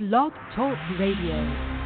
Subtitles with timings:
[0.00, 1.79] Blog Talk Radio.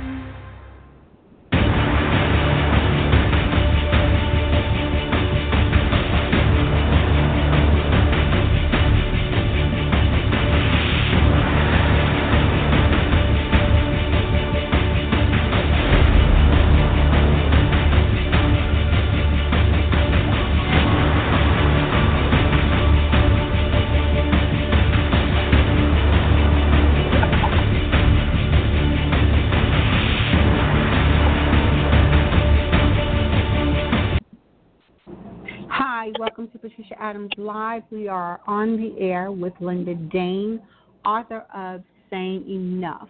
[36.99, 37.83] Adams Live.
[37.91, 40.59] We are on the air with Linda Day,
[41.05, 43.09] author of Sane Enough.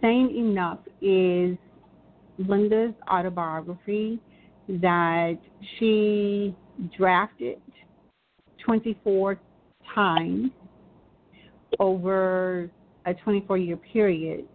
[0.00, 1.56] Sane Enough is
[2.38, 4.18] Linda's autobiography
[4.68, 5.38] that
[5.78, 6.54] she
[6.96, 7.58] drafted
[8.64, 9.38] 24
[9.94, 10.50] times
[11.78, 12.70] over
[13.06, 14.46] a 24 year period.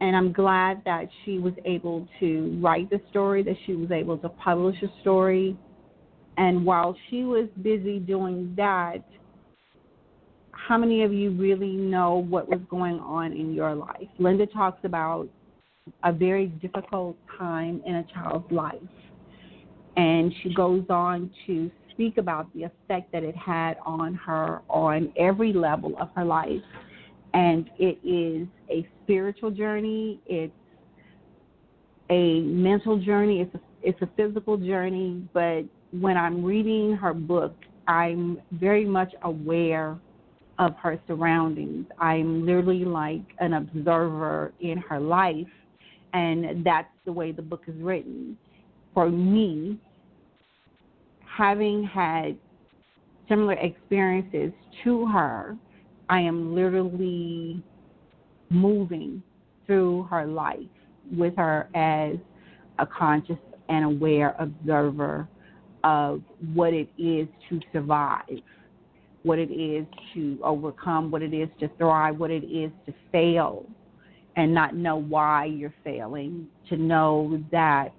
[0.00, 4.18] And I'm glad that she was able to write the story, that she was able
[4.18, 5.56] to publish a story,
[6.36, 8.98] and while she was busy doing that,
[10.52, 14.08] how many of you really know what was going on in your life?
[14.18, 15.28] Linda talks about
[16.02, 18.74] a very difficult time in a child's life.
[19.96, 25.12] And she goes on to speak about the effect that it had on her on
[25.16, 26.62] every level of her life.
[27.32, 30.52] And it is a spiritual journey, it's
[32.10, 35.64] a mental journey, it's a, it's a physical journey, but
[36.00, 37.54] when I'm reading her book,
[37.86, 39.98] I'm very much aware
[40.58, 41.86] of her surroundings.
[41.98, 45.46] I'm literally like an observer in her life,
[46.12, 48.36] and that's the way the book is written.
[48.92, 49.78] For me,
[51.26, 52.36] having had
[53.28, 54.52] similar experiences
[54.84, 55.56] to her,
[56.08, 57.62] I am literally
[58.50, 59.22] moving
[59.66, 60.60] through her life
[61.12, 62.16] with her as
[62.78, 63.38] a conscious
[63.68, 65.26] and aware observer
[65.84, 66.22] of
[66.54, 68.22] what it is to survive,
[69.22, 73.66] what it is to overcome, what it is to thrive, what it is to fail,
[74.36, 77.90] and not know why you're failing, to know that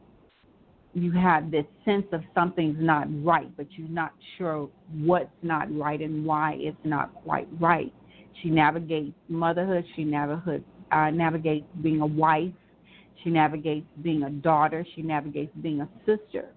[0.93, 6.01] you have this sense of something's not right, but you're not sure what's not right
[6.01, 7.93] and why it's not quite right.
[8.41, 12.53] She navigates motherhood, she navigates, uh, navigates being a wife,
[13.23, 16.54] she navigates being a daughter, she navigates being a sister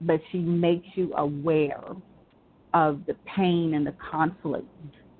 [0.00, 1.82] but she makes you aware
[2.74, 4.66] of the pain and the conflict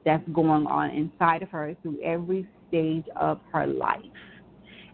[0.05, 4.01] that's going on inside of her through every stage of her life.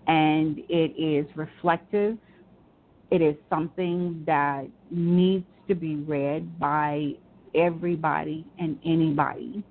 [0.06, 2.17] And it is reflective.
[3.11, 7.12] It is something that needs to be read by
[7.55, 9.62] everybody and anybody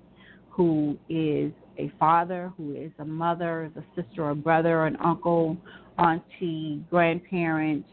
[0.50, 5.56] who is a father, who is a mother, a sister, a brother, an uncle,
[5.98, 7.84] auntie, grandparent,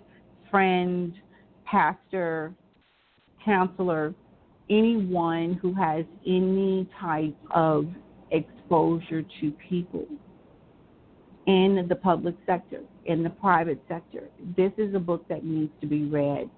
[0.49, 1.13] friend,
[1.71, 2.53] pastor,
[3.43, 4.13] counselor,
[4.69, 7.87] anyone who has any type of
[8.31, 10.05] exposure to people
[11.47, 14.27] in the public sector, in the private sector.
[14.55, 16.49] This is a book that needs to be read.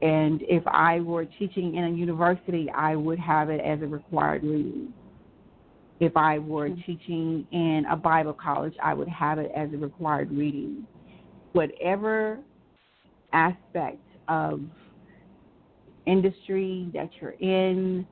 [0.00, 4.42] And if I were teaching in a university, I would have it as a required
[4.42, 4.92] reading.
[6.00, 6.80] If I were mm-hmm.
[6.80, 10.84] teaching in a Bible college, I would have it as a required reading.
[11.52, 12.40] Whatever
[13.32, 14.00] aspect
[14.32, 14.60] of
[16.06, 18.06] industry that you're in,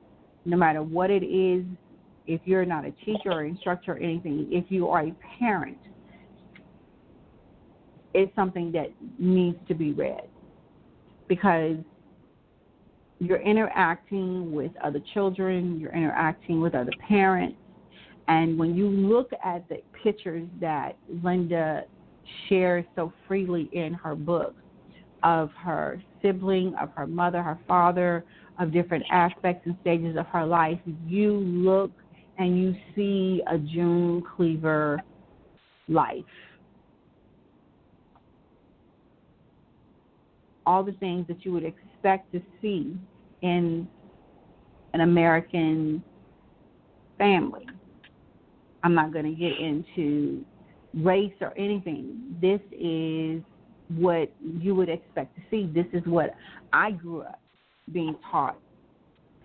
[0.45, 1.65] no matter what it is,
[2.27, 5.77] if you're not a teacher or instructor or anything, if you are a parent,
[8.13, 10.27] it's something that needs to be read.
[11.27, 11.77] Because
[13.19, 17.57] you're interacting with other children, you're interacting with other parents,
[18.27, 21.83] and when you look at the pictures that Linda
[22.47, 24.55] shares so freely in her book
[25.23, 28.23] of her sibling, of her mother, her father,
[28.59, 31.91] of different aspects and stages of her life, you look
[32.37, 35.01] and you see a June Cleaver
[35.87, 36.23] life.
[40.65, 42.95] All the things that you would expect to see
[43.41, 43.87] in
[44.93, 46.03] an American
[47.17, 47.65] family.
[48.83, 50.43] I'm not going to get into
[50.93, 52.35] race or anything.
[52.41, 53.41] This is
[53.95, 55.69] what you would expect to see.
[55.73, 56.35] This is what
[56.73, 57.39] I grew up
[57.91, 58.57] being taught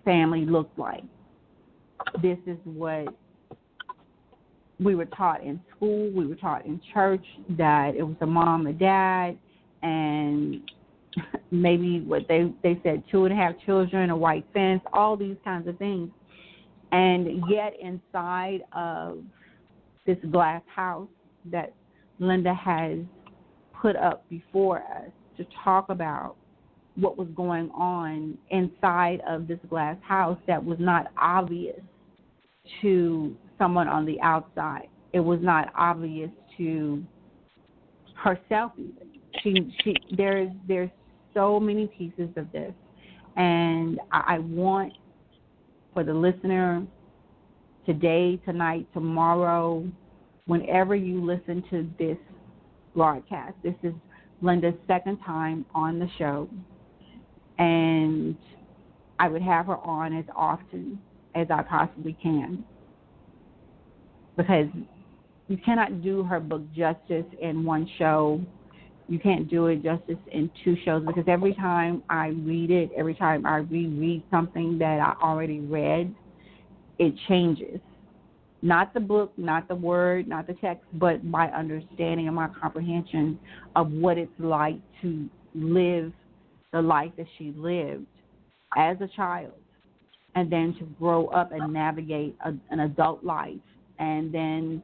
[0.07, 1.03] family looked like.
[2.21, 3.07] This is what
[4.79, 7.25] we were taught in school, we were taught in church
[7.57, 9.37] that it was a mom, a dad,
[9.81, 10.61] and
[11.51, 15.35] maybe what they they said two and a half children, a white fence, all these
[15.43, 16.09] kinds of things.
[16.93, 19.19] And yet inside of
[20.05, 21.09] this glass house
[21.51, 21.73] that
[22.19, 22.99] Linda has
[23.81, 26.35] put up before us to talk about
[26.95, 31.79] what was going on inside of this glass house that was not obvious
[32.81, 34.87] to someone on the outside.
[35.13, 37.03] It was not obvious to
[38.15, 38.93] herself even.
[39.43, 40.89] She she there's there's
[41.35, 42.73] so many pieces of this
[43.35, 44.93] and I, I want
[45.93, 46.85] for the listener
[47.85, 49.87] today, tonight, tomorrow,
[50.45, 52.17] whenever you listen to this
[52.97, 53.53] broadcast.
[53.63, 53.93] This is
[54.41, 56.49] Linda's second time on the show,
[57.59, 58.35] and
[59.19, 60.99] I would have her on as often
[61.35, 62.65] as I possibly can
[64.35, 64.67] because
[65.47, 68.41] you cannot do her book justice in one show.
[69.07, 73.13] You can't do it justice in two shows because every time I read it, every
[73.15, 76.13] time I reread something that I already read,
[76.97, 77.79] it changes.
[78.61, 83.39] Not the book, not the word, not the text, but my understanding and my comprehension
[83.75, 86.11] of what it's like to live
[86.73, 88.05] the life that she lived
[88.75, 89.53] as a child
[90.35, 93.57] and then to grow up and navigate a, an adult life
[93.99, 94.83] and then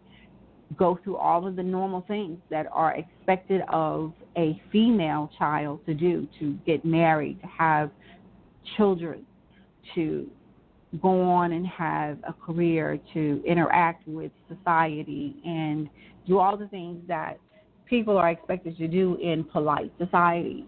[0.78, 5.94] go through all of the normal things that are expected of a female child to
[5.94, 7.92] do to get married, to have
[8.78, 9.25] children,
[9.94, 10.28] to
[11.01, 15.90] go on and have a career, to interact with society, and
[16.28, 17.40] do all the things that
[17.86, 20.66] people are expected to do in polite society.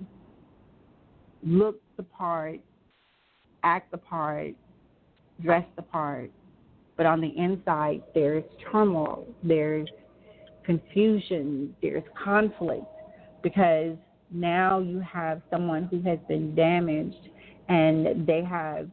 [1.44, 2.60] Look the part,
[3.64, 4.54] act the part,
[5.42, 6.32] dress the part,
[6.98, 9.88] but on the inside there's turmoil, there's
[10.64, 12.86] confusion, there's conflict,
[13.44, 13.96] because
[14.32, 17.30] now you have someone who has been damaged
[17.70, 18.90] and they have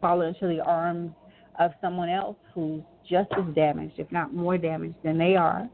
[0.00, 1.12] fall into the arms
[1.58, 5.68] of someone else who's just as damaged, if not more damaged than they are,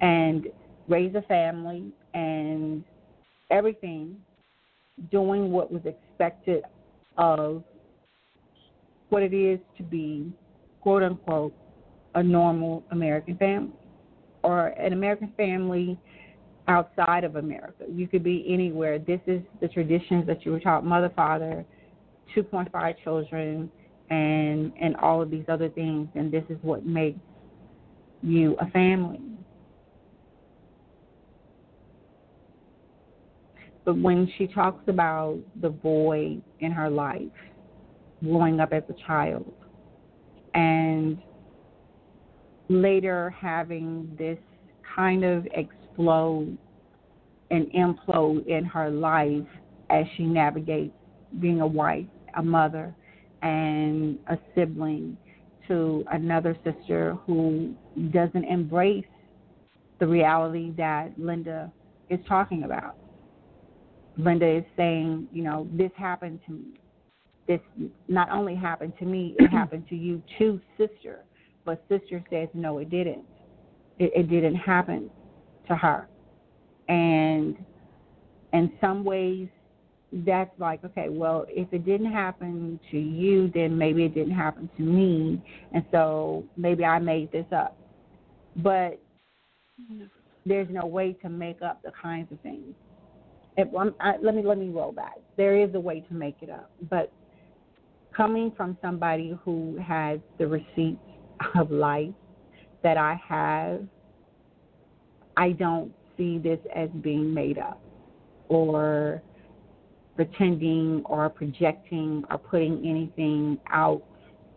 [0.00, 0.46] and
[0.88, 2.84] raise a family and
[3.50, 4.16] everything,
[5.10, 6.64] doing what was expected
[7.18, 7.62] of
[9.08, 10.32] what it is to be,
[10.80, 11.54] quote unquote,
[12.14, 13.72] a normal American family
[14.42, 15.98] or an American family
[16.68, 17.84] outside of America.
[17.92, 18.98] You could be anywhere.
[18.98, 21.64] This is the traditions that you were taught mother, father,
[22.34, 23.70] 2.5 children
[24.10, 27.18] and and all of these other things and this is what makes
[28.22, 29.20] you a family.
[33.84, 37.22] But when she talks about the void in her life
[38.22, 39.52] growing up as a child
[40.54, 41.18] and
[42.68, 44.38] later having this
[44.96, 46.56] kind of explode
[47.50, 49.46] and implode in her life
[49.90, 50.94] as she navigates
[51.38, 52.06] being a wife
[52.36, 52.94] a mother
[53.42, 55.16] and a sibling
[55.68, 57.74] to another sister who
[58.12, 59.04] doesn't embrace
[59.98, 61.72] the reality that Linda
[62.10, 62.96] is talking about.
[64.16, 66.64] Linda is saying, you know, this happened to me.
[67.48, 67.60] This
[68.08, 71.24] not only happened to me, it happened to you too, sister.
[71.64, 73.24] But sister says, no, it didn't.
[73.98, 75.10] It, it didn't happen
[75.68, 76.08] to her.
[76.88, 77.56] And
[78.52, 79.48] in some ways,
[80.12, 84.70] that's like, okay, well, if it didn't happen to you, then maybe it didn't happen
[84.76, 87.76] to me, and so maybe I made this up.
[88.56, 89.00] But
[90.44, 92.74] there's no way to make up the kinds of things.
[93.56, 93.68] If,
[94.00, 95.16] I, let me let me roll back.
[95.36, 97.10] There is a way to make it up, but
[98.16, 100.98] coming from somebody who has the receipts
[101.54, 102.14] of life
[102.82, 103.80] that I have,
[105.36, 107.80] I don't see this as being made up
[108.48, 109.22] or
[110.16, 114.02] pretending or projecting or putting anything out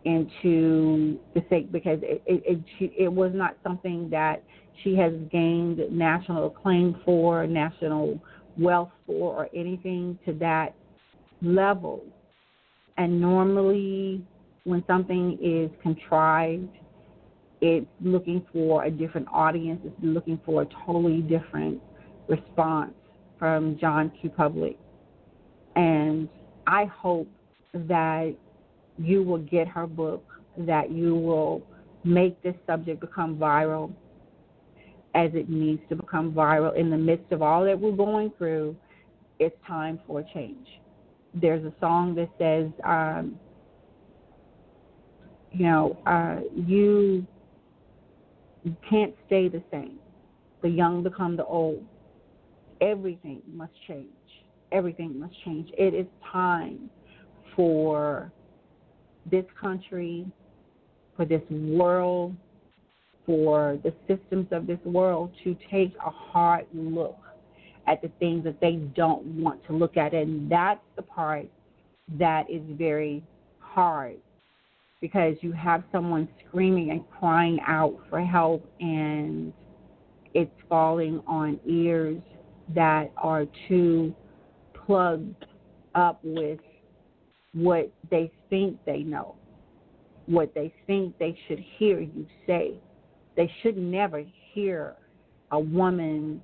[0.04, 2.42] into the sake because it it,
[2.80, 4.42] it, it was not something that
[4.82, 8.18] she has gained national acclaim for, national
[8.58, 10.74] wealth for, or anything to that
[11.42, 12.02] level.
[12.96, 14.24] And normally,
[14.64, 16.68] when something is contrived,
[17.60, 19.80] it's looking for a different audience.
[19.84, 21.80] It's looking for a totally different
[22.26, 22.92] response
[23.38, 24.30] from John Q.
[24.30, 24.78] Public
[25.76, 26.28] and
[26.66, 27.28] I hope
[27.72, 28.34] that
[28.98, 30.24] you will get her book,
[30.58, 31.62] that you will
[32.04, 33.92] make this subject become viral
[35.14, 38.76] as it needs to become viral in the midst of all that we're going through.
[39.38, 40.66] It's time for change.
[41.34, 43.38] There's a song that says, um,
[45.52, 47.26] you know, uh, you
[48.88, 49.98] can't stay the same.
[50.62, 51.84] The young become the old.
[52.80, 54.08] Everything must change.
[54.72, 55.70] Everything must change.
[55.76, 56.90] It is time
[57.56, 58.32] for
[59.30, 60.26] this country,
[61.16, 62.34] for this world,
[63.26, 67.18] for the systems of this world to take a hard look
[67.86, 70.14] at the things that they don't want to look at.
[70.14, 71.46] And that's the part
[72.18, 73.22] that is very
[73.58, 74.16] hard
[75.00, 79.52] because you have someone screaming and crying out for help and
[80.34, 82.20] it's falling on ears
[82.74, 84.14] that are too
[84.90, 85.46] plugged
[85.94, 86.58] up with
[87.54, 89.36] what they think they know,
[90.26, 92.74] what they think they should hear you say.
[93.36, 94.96] They should never hear
[95.52, 96.42] a woman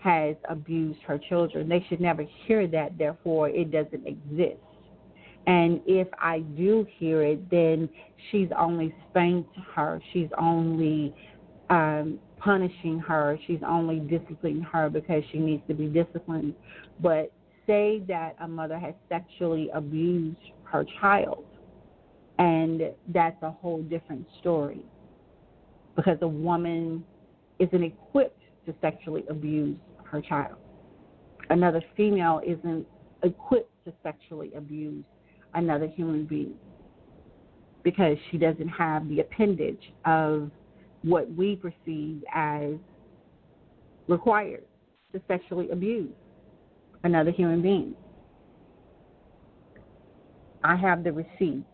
[0.00, 1.66] has abused her children.
[1.66, 4.60] They should never hear that, therefore, it doesn't exist.
[5.46, 7.88] And if I do hear it, then
[8.30, 9.98] she's only spanked her.
[10.12, 11.14] She's only
[11.70, 13.38] um, punishing her.
[13.46, 16.54] She's only disciplining her because she needs to be disciplined.
[17.00, 17.32] But
[17.66, 21.44] say that a mother has sexually abused her child,
[22.38, 24.82] and that's a whole different story.
[25.96, 27.04] Because a woman
[27.58, 30.56] isn't equipped to sexually abuse her child.
[31.50, 32.86] Another female isn't
[33.22, 35.04] equipped to sexually abuse
[35.54, 36.54] another human being.
[37.82, 40.50] Because she doesn't have the appendage of
[41.02, 42.74] what we perceive as
[44.08, 44.64] required
[45.12, 46.10] to sexually abuse
[47.04, 47.94] another human being.
[50.64, 51.66] I have the receipts.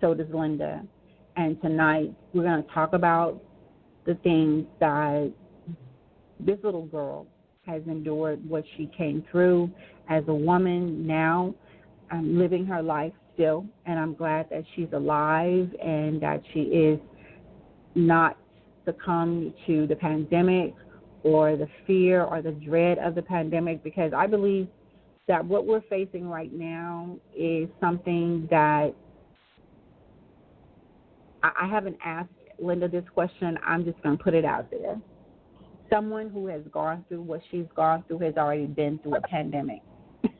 [0.00, 0.82] So does Linda.
[1.36, 3.40] And tonight we're going to talk about
[4.06, 5.32] the things that
[6.38, 7.26] this little girl
[7.66, 9.70] has endured, what she came through
[10.08, 11.54] as a woman now
[12.10, 16.98] um, living her life still, and I'm glad that she's alive and that she is
[17.94, 18.36] not
[18.84, 20.74] succumbed to the pandemic
[21.22, 24.68] or the fear or the dread of the pandemic because I believe
[25.28, 28.94] that what we're facing right now is something that
[31.42, 33.58] I haven't asked Linda this question.
[33.64, 35.00] I'm just going to put it out there.
[35.88, 39.80] Someone who has gone through what she's gone through has already been through a pandemic.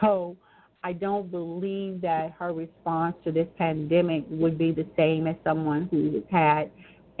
[0.00, 0.36] so
[0.82, 5.88] I don't believe that her response to this pandemic would be the same as someone
[5.90, 6.70] who has had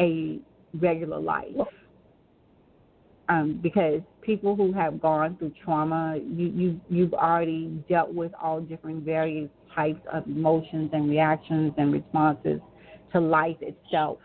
[0.00, 0.40] a
[0.74, 1.54] regular life.
[3.30, 8.60] Um, because people who have gone through trauma, you, you you've already dealt with all
[8.60, 12.60] different various types of emotions and reactions and responses
[13.12, 14.18] to life itself.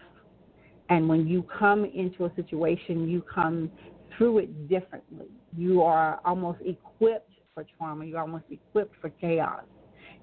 [0.89, 3.71] And when you come into a situation, you come
[4.17, 5.27] through it differently.
[5.57, 8.05] You are almost equipped for trauma.
[8.05, 9.63] You're almost equipped for chaos.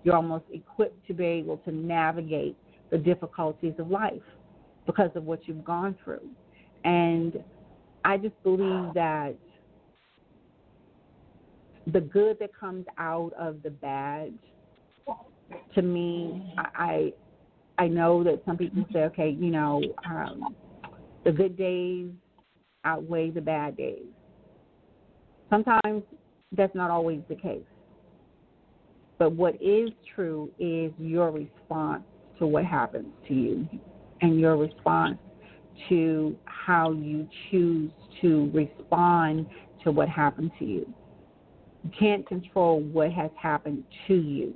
[0.04, 2.56] You're almost equipped to be able to navigate
[2.90, 4.22] the difficulties of life
[4.86, 6.26] because of what you've gone through.
[6.84, 7.42] And
[8.04, 9.34] I just believe that
[11.86, 14.32] the good that comes out of the bad,
[15.74, 17.12] to me, I
[17.78, 20.54] I know that some people say, okay, you know, um,
[21.24, 22.10] the good days
[22.84, 24.04] outweigh the bad days.
[25.48, 26.02] Sometimes
[26.52, 27.64] that's not always the case.
[29.18, 32.04] But what is true is your response
[32.38, 33.68] to what happens to you
[34.22, 35.18] and your response
[35.88, 39.46] to how you choose to respond
[39.84, 40.92] to what happened to you.
[41.84, 44.54] You can't control what has happened to you,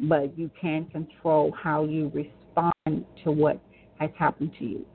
[0.00, 3.60] but you can control how you respond to what
[3.98, 4.86] has happened to you.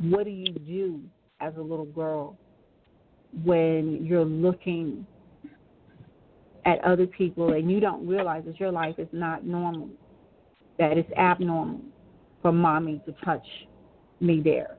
[0.00, 1.00] What do you do
[1.40, 2.36] as a little girl
[3.44, 5.06] when you're looking
[6.64, 9.88] at other people and you don't realize that your life is not normal,
[10.78, 11.80] that it's abnormal
[12.42, 13.46] for mommy to touch
[14.20, 14.76] me there.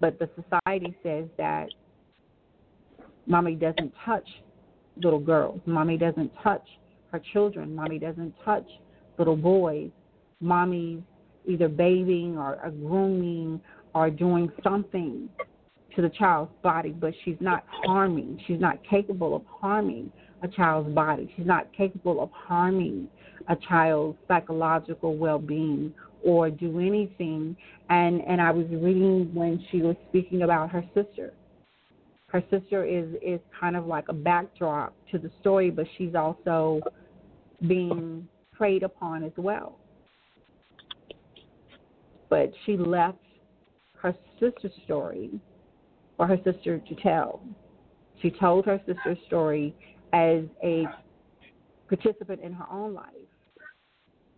[0.00, 1.68] But the society says that
[3.26, 4.26] mommy doesn't touch
[5.02, 6.66] little girls, mommy doesn't touch
[7.12, 8.66] her children, mommy doesn't touch
[9.18, 9.90] little boys.
[10.40, 11.00] Mommy's
[11.46, 13.60] either bathing or, or grooming
[13.94, 15.28] or doing something
[15.94, 18.40] to the child's body, but she's not harming.
[18.46, 21.32] She's not capable of harming a child's body.
[21.36, 23.08] She's not capable of harming
[23.48, 25.92] a child's psychological well-being
[26.24, 27.56] or do anything.
[27.88, 31.32] And and I was reading when she was speaking about her sister.
[32.28, 36.80] Her sister is is kind of like a backdrop to the story, but she's also
[37.66, 39.78] being preyed upon as well.
[42.28, 43.18] But she left
[43.96, 45.30] her sister's story
[46.16, 47.42] for her sister to tell.
[48.22, 49.74] She told her sister's story
[50.12, 50.84] as a
[51.88, 53.06] participant in her own life,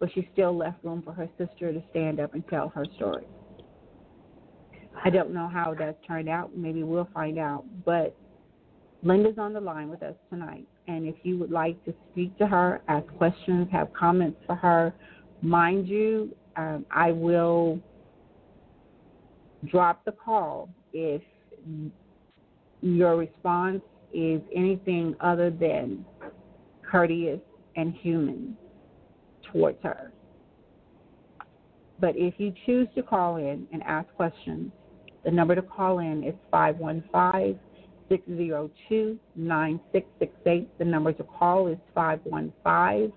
[0.02, 3.24] but she still left room for her sister to stand up and tell her story.
[5.04, 6.56] I don't know how that's turned out.
[6.56, 7.64] Maybe we'll find out.
[7.84, 8.12] But
[9.04, 10.66] Linda's on the line with us tonight.
[10.88, 14.92] And if you would like to speak to her, ask questions, have comments for her,
[15.40, 17.78] mind you, um, I will
[19.70, 21.22] drop the call if
[22.80, 23.82] your response
[24.12, 26.04] is anything other than
[26.90, 27.40] courteous
[27.76, 28.56] and human
[29.52, 30.12] towards her.
[32.00, 34.72] But if you choose to call in and ask questions,
[35.24, 37.58] the number to call in is 515
[38.08, 40.78] 602 9668.
[40.78, 43.12] The number to call is 515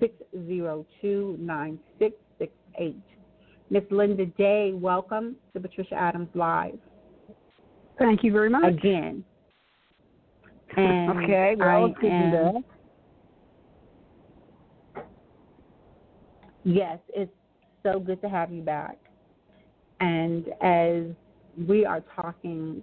[0.00, 2.96] 602 9668.
[3.70, 6.78] Miss Linda Day, welcome to Patricia Adams Live.
[7.98, 8.64] Thank you very much.
[8.64, 9.24] Again.
[10.76, 12.64] And okay, well, I am,
[16.64, 17.30] Yes, it's
[17.82, 18.96] so good to have you back.
[20.00, 21.04] And as
[21.68, 22.82] we are talking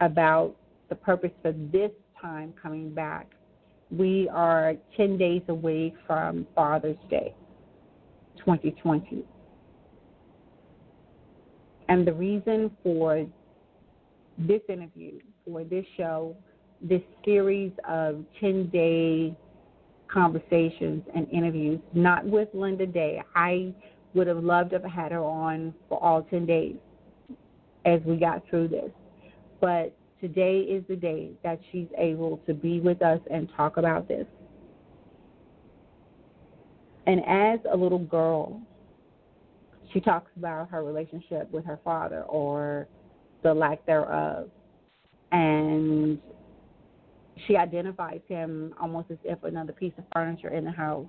[0.00, 0.54] about
[0.88, 3.30] the purpose for this time coming back,
[3.90, 7.32] we are 10 days away from Father's Day
[8.38, 9.24] 2020.
[11.88, 13.24] And the reason for
[14.36, 16.36] this interview, for this show,
[16.82, 19.36] this series of 10 day
[20.12, 23.22] conversations and interviews, not with Linda Day.
[23.34, 23.74] I
[24.14, 26.76] would have loved to have had her on for all 10 days
[27.84, 28.90] as we got through this.
[29.60, 34.08] But today is the day that she's able to be with us and talk about
[34.08, 34.26] this.
[37.06, 38.60] And as a little girl,
[39.92, 42.88] she talks about her relationship with her father or
[43.42, 44.48] the lack thereof.
[45.30, 46.18] And
[47.46, 51.06] she identifies him almost as if another piece of furniture in the house.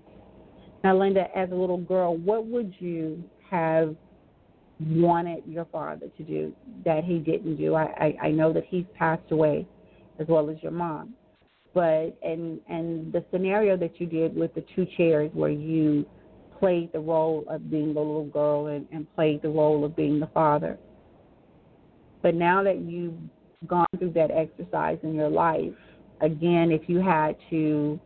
[0.84, 3.96] Now, Linda, as a little girl, what would you have
[4.80, 6.54] wanted your father to do
[6.86, 7.76] that he didn't do?
[7.76, 9.68] I, I, I know that he's passed away,
[10.20, 11.14] as well as your mom.
[11.74, 16.06] But and and the scenario that you did with the two chairs, where you
[16.60, 20.20] played the role of being the little girl and, and played the role of being
[20.20, 20.78] the father.
[22.24, 23.14] But now that you've
[23.68, 25.74] gone through that exercise in your life,
[26.22, 28.00] again, if you had to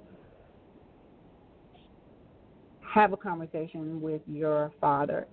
[2.81, 5.27] have a conversation with your father,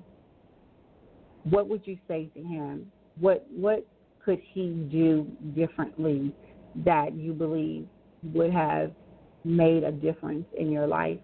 [1.44, 2.90] what would you say to him?
[3.18, 3.86] What what
[4.24, 6.32] could he do differently
[6.84, 7.86] that you believe
[8.34, 8.92] would have
[9.44, 11.18] made a difference in your life?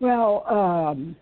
[0.00, 1.16] Well, um,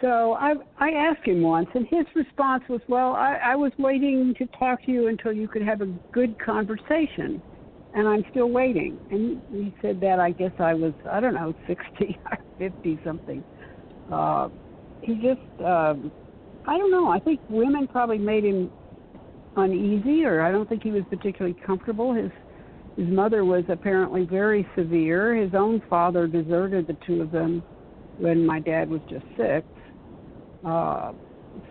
[0.00, 4.34] so I I asked him once, and his response was, "Well, I, I was waiting
[4.38, 7.42] to talk to you until you could have a good conversation,
[7.94, 11.54] and I'm still waiting." And he said that I guess I was I don't know
[11.66, 13.42] sixty or fifty something.
[14.12, 14.48] Uh,
[15.00, 16.12] he just um,
[16.66, 17.10] I don't know.
[17.10, 18.70] I think women probably made him
[19.56, 22.12] uneasy, or I don't think he was particularly comfortable.
[22.12, 22.30] His
[22.98, 25.34] his mother was apparently very severe.
[25.34, 27.62] His own father deserted the two of them
[28.18, 29.66] when my dad was just six
[30.66, 31.12] uh,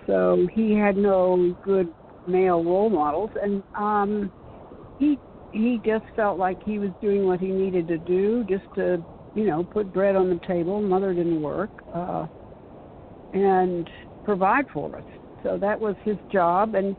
[0.08, 1.94] so he had no good
[2.28, 4.32] male role models, and um,
[4.98, 5.18] he
[5.52, 9.04] he just felt like he was doing what he needed to do just to
[9.34, 10.82] you know put bread on the table.
[10.82, 12.26] Mother didn't work, uh,
[13.34, 13.88] and
[14.24, 15.04] provide for us.
[15.44, 16.96] So that was his job, and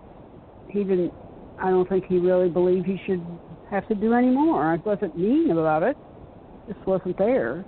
[0.68, 1.12] he didn't.
[1.58, 3.24] I don't think he really believed he should
[3.70, 4.72] have to do any more.
[4.72, 5.96] I wasn't mean about it;
[6.68, 7.64] just wasn't there.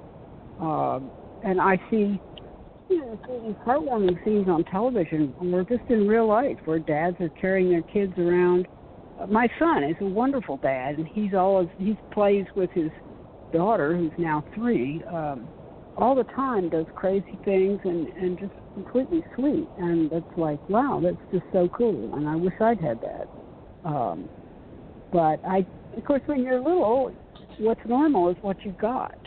[0.61, 1.01] Uh,
[1.45, 2.21] and I see
[2.89, 7.71] you know, heartwarming scenes on television or just in real life where dads are carrying
[7.71, 8.67] their kids around.
[9.29, 12.91] My son is a wonderful dad, and he's always he plays with his
[13.53, 15.49] daughter, who's now three, um,
[15.97, 16.69] all the time.
[16.69, 21.69] Does crazy things and and just completely sweet, and it's like wow, that's just so
[21.69, 23.29] cool, and I wish I'd had that.
[23.85, 24.29] Um,
[25.13, 27.13] but I, of course, when you're little,
[27.59, 29.19] what's normal is what you've got.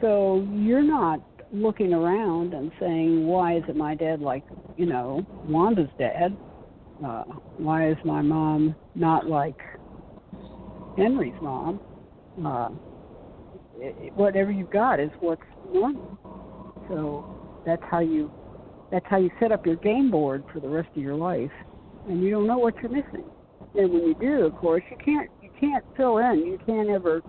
[0.00, 1.20] So you're not
[1.52, 4.44] looking around and saying, why isn't my dad like,
[4.76, 6.36] you know, Wanda's dad?
[7.04, 7.24] Uh,
[7.58, 9.58] why is my mom not like
[10.96, 11.80] Henry's mom?
[12.44, 12.70] Uh,
[13.78, 16.18] it, whatever you've got is what's normal.
[16.88, 18.30] So that's how you
[18.90, 21.50] that's how you set up your game board for the rest of your life,
[22.08, 23.24] and you don't know what you're missing.
[23.74, 26.46] And when you do, of course, you can't you can't fill in.
[26.46, 27.22] You can't ever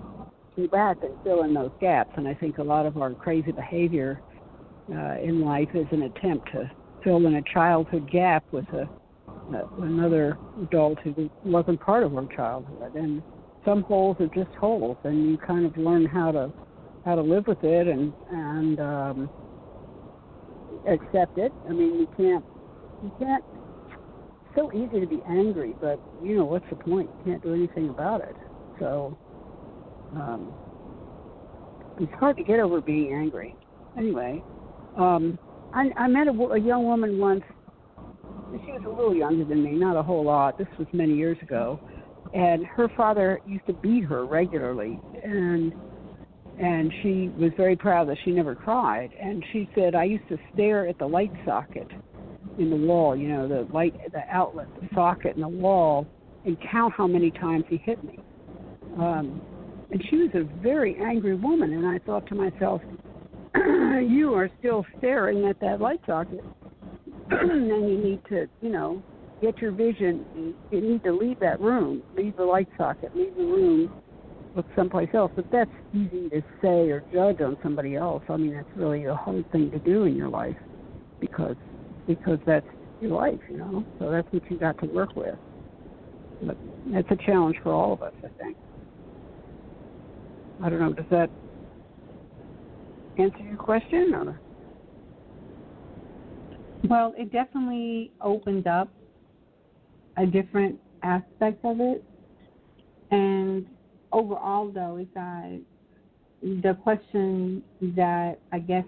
[0.66, 2.12] back and fill in those gaps.
[2.18, 4.22] And I think a lot of our crazy behavior
[4.92, 6.72] uh, in life is an attempt to
[7.04, 8.90] fill in a childhood gap with a,
[9.54, 12.96] a another adult who wasn't part of our childhood.
[12.96, 13.22] And
[13.66, 16.52] some holes are just holes, and you kind of learn how to
[17.06, 19.30] how to live with it and and um,
[20.88, 21.52] accept it.
[21.70, 22.46] I mean, you can't
[23.04, 23.44] you can't.
[24.46, 27.10] It's so easy to be angry, but you know what's the point?
[27.20, 28.36] You can't do anything about it.
[28.80, 29.18] So
[30.16, 30.54] um,
[32.00, 33.56] it's hard to get over being angry.
[33.98, 34.44] Anyway,
[34.98, 35.38] um,
[35.74, 37.44] I, I met a, a young woman once.
[38.66, 40.58] She was a little younger than me, not a whole lot.
[40.58, 41.80] This was many years ago,
[42.34, 45.74] and her father used to beat her regularly, and
[46.60, 49.12] and she was very proud that she never cried.
[49.22, 51.88] And she said, I used to stare at the light socket
[52.58, 56.08] in the wall, you know, the light, the outlet, the socket in the wall,
[56.46, 58.20] and count how many times he hit me.
[58.98, 59.40] Um,
[59.92, 62.82] and she was a very angry woman, and I thought to myself,
[63.56, 66.44] you are still staring at that light socket,
[67.30, 69.02] and you need to, you know,
[69.42, 70.26] get your vision.
[70.72, 73.90] You need to leave that room, leave the light socket, leave the room,
[74.56, 75.32] look someplace else.
[75.36, 78.24] But that's easy to say or judge on somebody else.
[78.30, 80.58] I mean, that's really a hard thing to do in your life
[81.22, 81.56] because
[82.08, 82.66] because that's
[83.00, 83.86] your life, you know.
[84.00, 85.36] So that's what you got to work with.
[86.42, 86.58] But
[86.92, 88.58] that's a challenge for all of us, I think.
[90.64, 90.94] I don't know.
[90.94, 91.30] Does that
[93.18, 94.14] answer your question?
[94.14, 94.40] Or?
[96.90, 98.90] Well, it definitely opened up
[100.18, 102.04] a different aspect of it,
[103.12, 103.66] and
[104.12, 105.60] overall, though, is that
[106.42, 107.64] the question
[107.96, 108.86] that I guess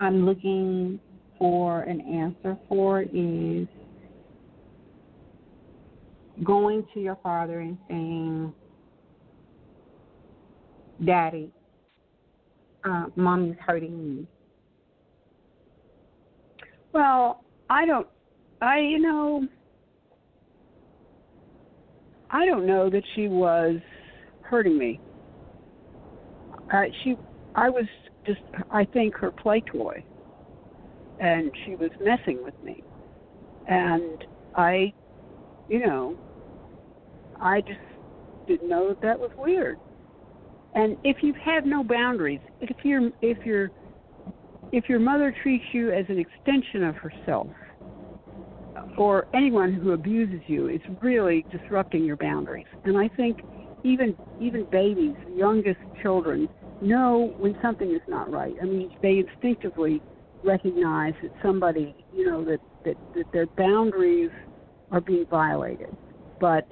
[0.00, 1.00] I'm looking
[1.38, 3.66] for an answer for is
[6.44, 8.52] going to your father and saying,
[11.04, 11.50] Daddy,
[12.84, 14.26] uh, mommy's hurting me.
[16.92, 18.06] Well, I don't,
[18.60, 19.46] I, you know,
[22.30, 23.76] I don't know that she was
[24.42, 25.00] hurting me.
[26.72, 27.16] Uh, she,
[27.54, 27.86] I was
[28.26, 30.04] just, I think, her play toy
[31.20, 32.82] and she was messing with me.
[33.68, 34.24] And
[34.56, 34.92] I,
[35.68, 36.14] you know,
[37.40, 37.78] I just
[38.48, 39.78] didn't know that that was weird.
[40.74, 43.70] And if you have no boundaries, if your if your
[44.72, 47.48] if your mother treats you as an extension of herself,
[48.96, 52.66] or anyone who abuses you is really disrupting your boundaries.
[52.84, 53.38] And I think
[53.82, 56.48] even even babies, youngest children,
[56.80, 58.54] know when something is not right.
[58.62, 60.00] I mean, they instinctively
[60.44, 64.30] recognize that somebody, you know, that, that, that their boundaries
[64.90, 65.94] are being violated,
[66.40, 66.66] but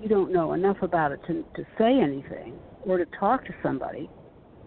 [0.00, 4.10] you don't know enough about it to, to say anything or to talk to somebody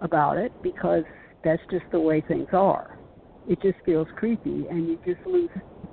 [0.02, 1.04] about it because
[1.44, 2.98] that's just the way things are.
[3.48, 5.50] It just feels creepy, and you just lose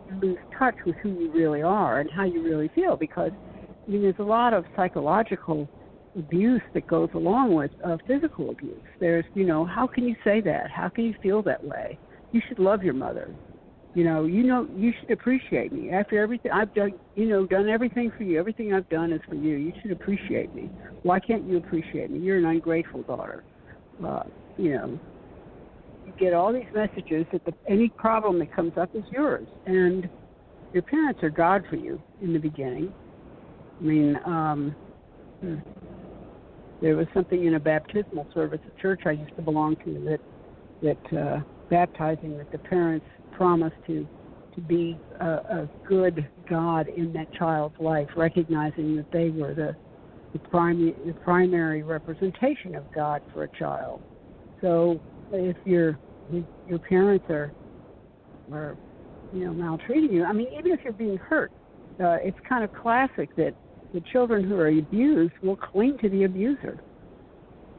[0.08, 3.32] you lose touch with who you really are and how you really feel because
[3.86, 5.68] I mean, there's a lot of psychological
[6.16, 8.82] abuse that goes along with uh, physical abuse.
[9.00, 10.70] There's, you know, how can you say that?
[10.70, 11.98] How can you feel that way?
[12.32, 13.34] you should love your mother.
[13.94, 15.90] You know, you know, you should appreciate me.
[15.90, 18.38] After everything I've done, you know, done everything for you.
[18.38, 19.56] Everything I've done is for you.
[19.56, 20.70] You should appreciate me.
[21.02, 22.20] Why can't you appreciate me?
[22.20, 23.42] You're an ungrateful daughter.
[24.04, 24.22] Uh,
[24.56, 24.98] you know,
[26.06, 30.08] you get all these messages that the, any problem that comes up is yours, and
[30.72, 32.92] your parents are God for you in the beginning.
[33.80, 34.76] I mean, um,
[36.80, 40.18] there was something in a baptismal service at church I used to belong to
[40.82, 41.18] that that.
[41.18, 43.06] Uh, baptizing that the parents
[43.40, 44.06] promise to
[44.54, 49.74] to be a, a good God in that child's life, recognizing that they were the
[50.34, 54.02] the primary the primary representation of God for a child.
[54.60, 55.00] So
[55.32, 55.98] if your
[56.68, 57.54] your parents are
[58.52, 58.76] are
[59.32, 61.50] you know maltreating you, I mean even if you're being hurt,
[61.98, 63.54] uh, it's kind of classic that
[63.94, 66.78] the children who are abused will cling to the abuser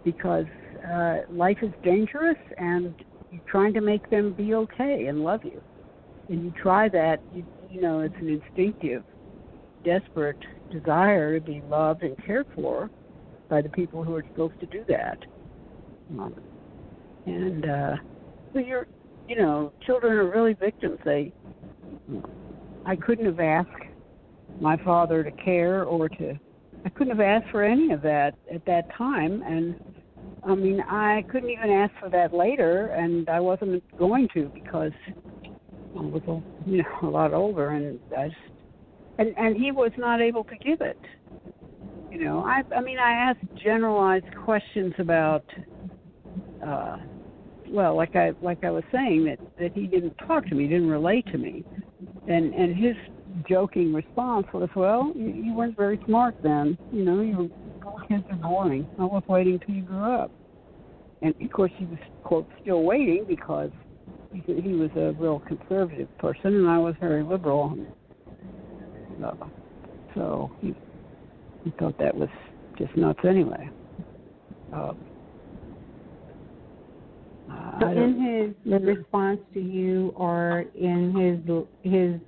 [0.03, 0.47] because
[0.91, 2.95] uh, life is dangerous and
[3.31, 5.61] you're trying to make them be okay and love you.
[6.29, 9.03] And you try that, you, you know, it's an instinctive,
[9.83, 10.37] desperate
[10.71, 12.89] desire to be loved and cared for
[13.49, 15.17] by the people who are supposed to do that.
[16.11, 16.35] Um,
[17.25, 17.95] and uh,
[18.53, 18.87] so you're,
[19.27, 20.99] you know, children are really victims.
[21.05, 21.33] They,
[22.85, 23.69] I couldn't have asked
[24.59, 26.39] my father to care or to,
[26.85, 29.75] I couldn't have asked for any of that at that time, and
[30.43, 34.91] I mean, I couldn't even ask for that later, and I wasn't going to because
[35.97, 38.39] I was, a, you know, a lot older, and I just,
[39.19, 40.97] and and he was not able to give it.
[42.11, 45.45] You know, I I mean, I asked generalized questions about,
[46.65, 46.97] uh,
[47.69, 50.89] well, like I like I was saying that that he didn't talk to me, didn't
[50.89, 51.63] relate to me,
[52.27, 52.95] and and his
[53.47, 57.51] joking response was, well, you, you weren't very smart then, you know, you
[58.07, 58.87] kids are boring.
[58.99, 60.31] I was waiting till you grew up,
[61.21, 63.71] and of course he was quote still waiting because
[64.33, 67.77] he he was a real conservative person and I was very liberal.
[69.23, 69.31] Uh,
[70.15, 70.73] so he
[71.63, 72.29] he thought that was
[72.77, 73.69] just nuts anyway.
[74.73, 74.97] Um,
[77.79, 82.19] so in his response to you, or in his his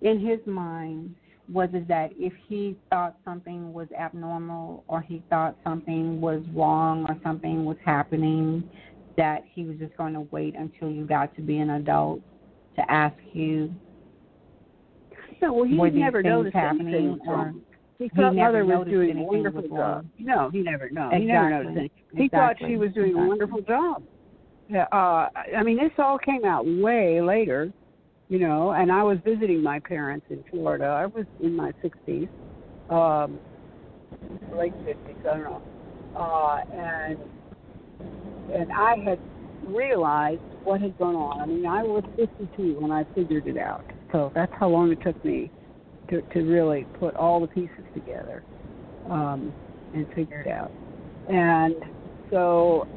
[0.00, 1.14] in his mind,
[1.50, 7.06] was is that if he thought something was abnormal, or he thought something was wrong,
[7.08, 8.68] or something was happening,
[9.16, 12.20] that he was just going to wait until you got to be an adult
[12.76, 13.74] to ask you
[15.42, 17.52] no, well, he never noticed happening, anything or
[17.98, 20.06] he thought he mother was doing a anything wonderful job.
[20.18, 20.88] No, he never.
[20.90, 21.20] No, exactly.
[21.20, 21.90] he never noticed anything.
[22.16, 22.28] He exactly.
[22.64, 23.24] thought she was doing exactly.
[23.24, 24.02] a wonderful job.
[24.68, 27.72] Yeah, uh, I mean, this all came out way later,
[28.32, 28.70] you know.
[28.70, 30.86] And I was visiting my parents in Florida.
[30.86, 32.28] I was in my sixties,
[32.88, 33.38] um,
[34.56, 35.16] late fifties.
[35.20, 35.62] I don't know.
[36.16, 37.18] Uh, and
[38.54, 39.18] and I had
[39.66, 41.40] realized what had gone on.
[41.40, 43.84] I mean, I was 52 when I figured it out.
[44.10, 45.50] So that's how long it took me
[46.10, 48.42] to to really put all the pieces together
[49.10, 49.52] um,
[49.94, 50.72] and figure it out.
[51.28, 51.76] And
[52.32, 52.88] so,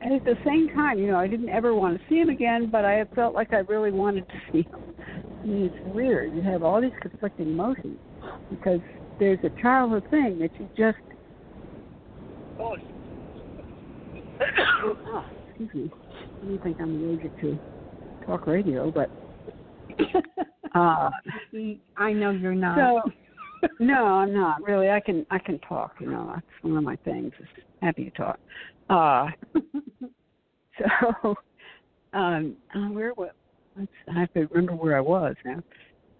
[0.00, 2.68] and at the same time, you know, I didn't ever want to see him again,
[2.70, 4.94] but I felt like I really wanted to see him.
[5.42, 6.32] I mean, it's weird.
[6.32, 7.98] You have all these conflicting emotions
[8.48, 8.80] because
[9.18, 10.98] there's a childhood thing that you just.
[12.60, 12.76] Oh,
[15.48, 15.90] excuse me.
[16.42, 17.58] I don't think I'm allergic to
[18.24, 19.10] talk radio, but.
[20.74, 21.10] uh,
[21.96, 22.76] I know you're not.
[22.78, 24.90] so, no, I'm not really.
[24.90, 25.92] I can I can talk.
[26.00, 27.32] You know, that's one of my things.
[27.40, 27.46] Is
[27.80, 28.38] happy to talk.
[28.88, 29.28] Uh,
[30.78, 31.34] so,
[32.12, 33.30] um, uh, where was?
[33.78, 35.62] I have to remember where I was now.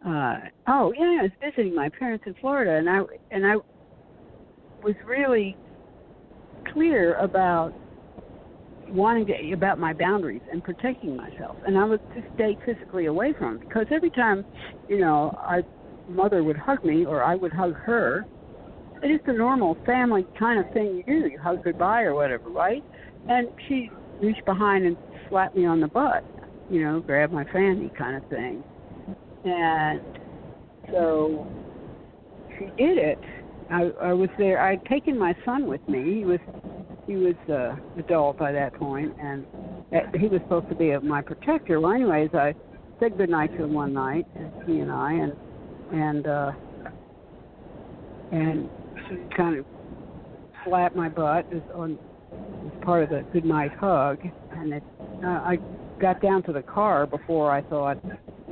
[0.04, 3.00] Uh, oh yeah, I was visiting my parents in Florida, and I
[3.30, 3.56] and I
[4.82, 5.56] was really
[6.72, 7.72] clear about
[8.88, 13.32] wanting to about my boundaries and protecting myself and i would to stay physically away
[13.38, 14.44] from it because every time
[14.88, 15.62] you know our
[16.08, 18.24] mother would hug me or i would hug her
[19.02, 21.28] it is the normal family kind of thing you do.
[21.28, 22.84] You hug goodbye or whatever right?
[23.28, 24.96] And she reached behind and
[25.28, 26.24] slapped me on the butt
[26.70, 28.62] you know grab my fanny kind of thing.
[29.44, 30.00] And
[30.90, 31.46] so
[32.58, 33.18] she did it.
[33.70, 34.60] I i was there.
[34.60, 36.18] I'd taken my son with me.
[36.18, 36.40] He was
[37.06, 39.46] he was uh, adult by that point, and
[39.94, 41.80] uh, he was supposed to be my protector.
[41.80, 42.54] Well, anyways, I
[42.98, 44.26] said goodnight to him one night,
[44.66, 45.32] he and I, and
[45.92, 46.52] and uh,
[48.32, 48.68] and
[49.08, 49.66] she kind of
[50.64, 51.98] slapped my butt as on
[52.66, 54.18] as part of the goodnight hug,
[54.52, 54.82] and it,
[55.24, 55.58] uh, I
[56.00, 57.98] got down to the car before I thought,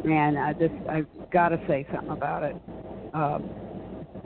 [0.04, 2.56] man, I just I've got to say something about it.
[3.12, 3.50] Um,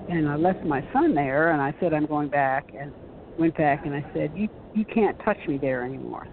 [0.09, 2.93] and I left my son there, and I said I'm going back, and
[3.39, 6.27] went back and I said, "You you can't touch me there anymore."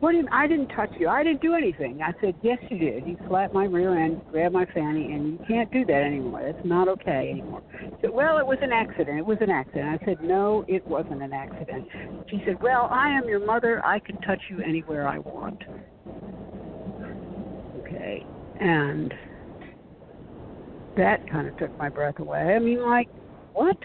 [0.00, 1.08] What did I didn't touch you?
[1.08, 2.00] I didn't do anything.
[2.02, 3.06] I said, "Yes, you did.
[3.06, 6.40] You slapped my rear end, grabbed my fanny, and you can't do that anymore.
[6.44, 9.18] That's not okay anymore." She said, "Well, it was an accident.
[9.18, 11.88] It was an accident." I said, "No, it wasn't an accident."
[12.28, 13.84] She said, "Well, I am your mother.
[13.84, 15.64] I can touch you anywhere I want."
[17.80, 18.24] Okay,
[18.60, 19.12] and
[20.96, 22.54] that kind of took my breath away.
[22.54, 23.08] I mean, like,
[23.52, 23.78] what?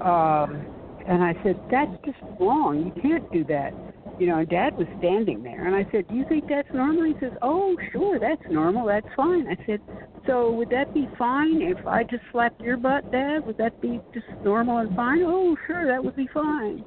[0.00, 0.66] Um,
[1.06, 2.92] and I said, that's just wrong.
[2.94, 3.72] You can't do that.
[4.18, 7.04] You know, and Dad was standing there, and I said, do you think that's normal?
[7.04, 8.86] He says, oh, sure, that's normal.
[8.86, 9.46] That's fine.
[9.46, 9.80] I said,
[10.26, 13.46] so would that be fine if I just slapped your butt, Dad?
[13.46, 15.22] Would that be just normal and fine?
[15.22, 16.82] Oh, sure, that would be fine.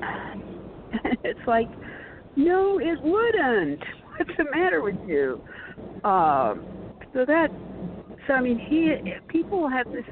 [1.24, 1.68] it's like,
[2.36, 3.82] no, it wouldn't.
[4.16, 5.40] What's the matter with you?
[6.04, 6.64] Um,
[7.12, 7.48] so that,
[8.26, 8.94] so I mean, he
[9.28, 10.04] people have this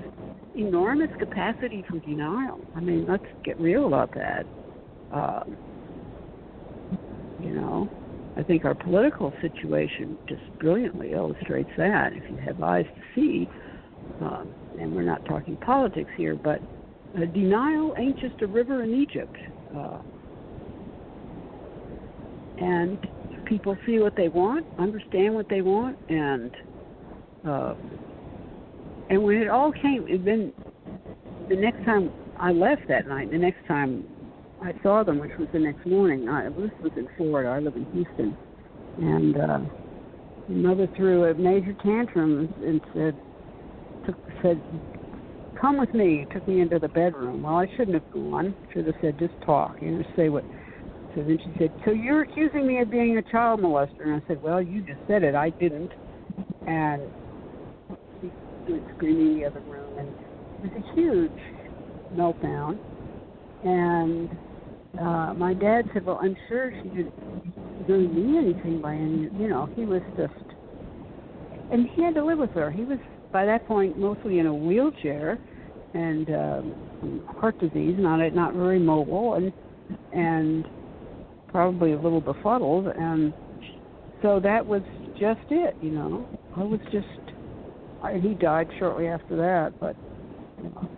[0.56, 2.60] enormous capacity for denial.
[2.74, 4.44] I mean, let's get real about that.
[5.12, 5.44] Uh,
[7.38, 7.88] you know,
[8.36, 12.12] I think our political situation just brilliantly illustrates that.
[12.12, 13.48] If you have eyes to see,
[14.20, 16.60] um, and we're not talking politics here, but
[17.16, 19.36] uh, denial ain't just a river in Egypt.
[19.74, 19.98] Uh,
[22.58, 22.98] and
[23.46, 26.50] people see what they want, understand what they want, and
[27.46, 27.74] uh,
[29.08, 30.52] and when it all came, then
[31.48, 34.04] the next time I left that night, the next time
[34.62, 37.50] I saw them, which was the next morning, I this was in Florida.
[37.50, 38.36] I live in Houston,
[38.98, 39.58] and uh,
[40.48, 43.16] mother threw a major tantrum and said,
[44.06, 44.60] took, said,
[45.60, 46.26] come with me.
[46.32, 47.42] Took me into the bedroom.
[47.42, 48.54] Well, I shouldn't have gone.
[48.72, 49.76] Should have said, just talk.
[49.80, 50.44] You know, say what.
[51.14, 54.02] So then she said, so you're accusing me of being a child molester?
[54.02, 55.34] And I said, well, you just said it.
[55.34, 55.90] I didn't.
[56.66, 57.02] And
[58.20, 58.30] she
[58.72, 61.30] went screaming in the other room, and it was a huge
[62.14, 62.78] meltdown.
[63.64, 64.28] And
[65.00, 67.12] uh, my dad said, well, I'm sure she didn't
[67.86, 70.32] really mean anything by any, you know, he was just,
[71.70, 72.70] and he had to live with her.
[72.70, 72.98] He was
[73.32, 75.38] by that point mostly in a wheelchair
[75.92, 79.52] and um, heart disease, not not very mobile, and
[80.12, 80.64] and
[81.48, 83.34] probably a little befuddled, and
[84.22, 84.82] so that was
[85.18, 86.26] just it, you know.
[86.56, 87.06] I was just,
[88.02, 89.96] I, he died shortly after that, but
[90.62, 90.88] you know,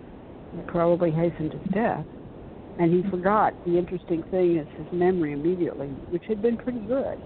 [0.69, 2.05] probably hastened his death
[2.79, 3.55] and he forgot.
[3.67, 7.21] The interesting thing is his memory immediately, which had been pretty good,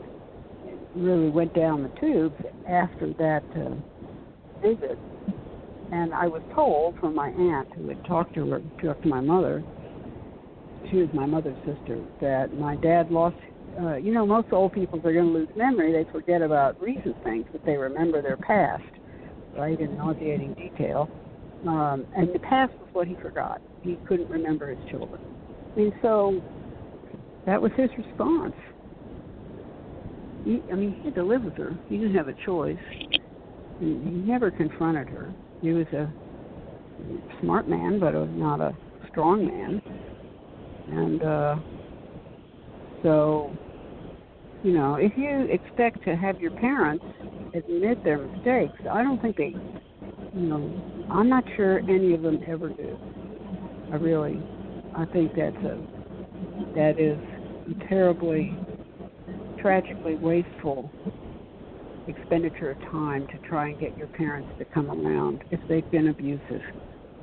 [0.94, 2.34] really went down the tubes
[2.68, 4.98] after that uh, visit.
[5.92, 9.20] And I was told from my aunt, who had talked to her, talked to my
[9.20, 9.62] mother,
[10.90, 13.36] she was my mother's sister, that my dad lost.
[13.80, 15.92] Uh, you know, most old people are going to lose memory.
[15.92, 18.82] They forget about recent things, but they remember their past,
[19.56, 21.10] right, in nauseating detail.
[21.66, 23.62] Um, and the past was what he forgot.
[23.82, 25.20] He couldn't remember his children.
[25.74, 26.40] I mean, so
[27.46, 28.54] that was his response.
[30.44, 31.78] He, I mean, he had to live with her.
[31.88, 32.76] He didn't have a choice.
[33.78, 35.35] He, he never confronted her.
[35.61, 36.12] He was a
[37.40, 38.76] smart man, but a, not a
[39.11, 39.82] strong man.
[40.88, 41.56] And uh,
[43.02, 43.52] so,
[44.62, 47.04] you know, if you expect to have your parents
[47.54, 49.54] admit their mistakes, I don't think they,
[50.35, 50.70] you know,
[51.11, 52.98] I'm not sure any of them ever do.
[53.92, 54.40] I really
[54.94, 55.78] I think that's a
[56.74, 57.18] that is
[57.88, 58.57] terribly,
[59.59, 60.90] tragically wasteful
[62.07, 66.09] expenditure of time to try and get your parents to come around if they've been
[66.09, 66.62] abusive,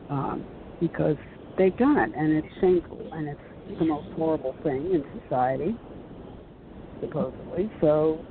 [0.09, 0.45] um,
[0.79, 1.17] because
[1.57, 5.75] they've done it and it's shameful and it's the most horrible thing in society,
[7.01, 7.69] supposedly.
[7.81, 8.25] So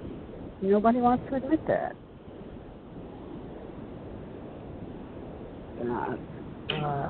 [0.61, 1.97] nobody wants to admit that.
[5.81, 6.17] Uh,
[6.75, 7.09] uh,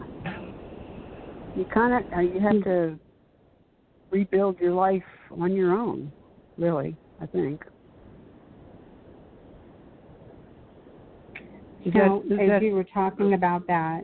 [1.54, 2.98] you kind of uh, you have to
[4.10, 5.02] rebuild your life
[5.40, 6.12] on your own,
[6.56, 6.96] really.
[7.20, 7.62] I think.
[11.92, 14.02] So, as that, you were talking about that,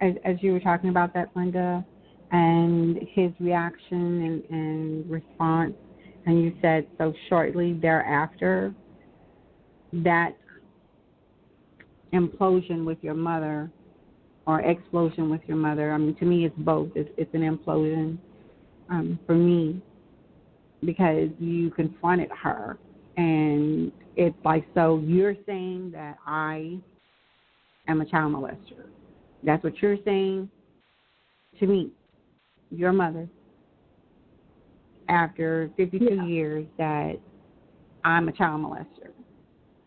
[0.00, 1.84] as, as you were talking about that, Linda,
[2.30, 5.74] and his reaction and, and response,
[6.26, 8.72] and you said so shortly thereafter,
[9.92, 10.36] that
[12.14, 13.70] implosion with your mother
[14.48, 15.92] or explosion with your mother.
[15.92, 16.88] I mean, to me, it's both.
[16.94, 18.16] It's, it's an implosion
[18.88, 19.82] um, for me
[20.84, 22.78] because you confronted her,
[23.18, 26.78] and it's like, so you're saying that I
[27.88, 28.86] am a child molester.
[29.44, 30.48] That's what you're saying
[31.60, 31.90] to me,
[32.70, 33.28] your mother,
[35.10, 36.24] after 52 yeah.
[36.24, 37.16] years, that
[38.02, 39.10] I'm a child molester.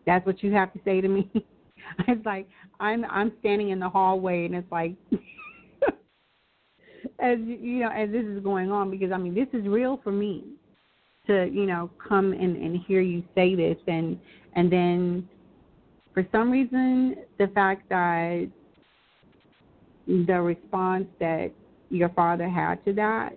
[0.06, 1.28] That's what you have to say to me.
[2.08, 2.48] it's like
[2.80, 4.94] I'm I'm standing in the hallway and it's like
[7.20, 10.12] as you know as this is going on because I mean this is real for
[10.12, 10.44] me
[11.26, 13.76] to you know come and and hear you say this.
[13.86, 14.18] And
[14.54, 15.28] and then
[16.14, 18.48] for some reason the fact that
[20.06, 21.52] the response that
[21.90, 23.36] your father had to that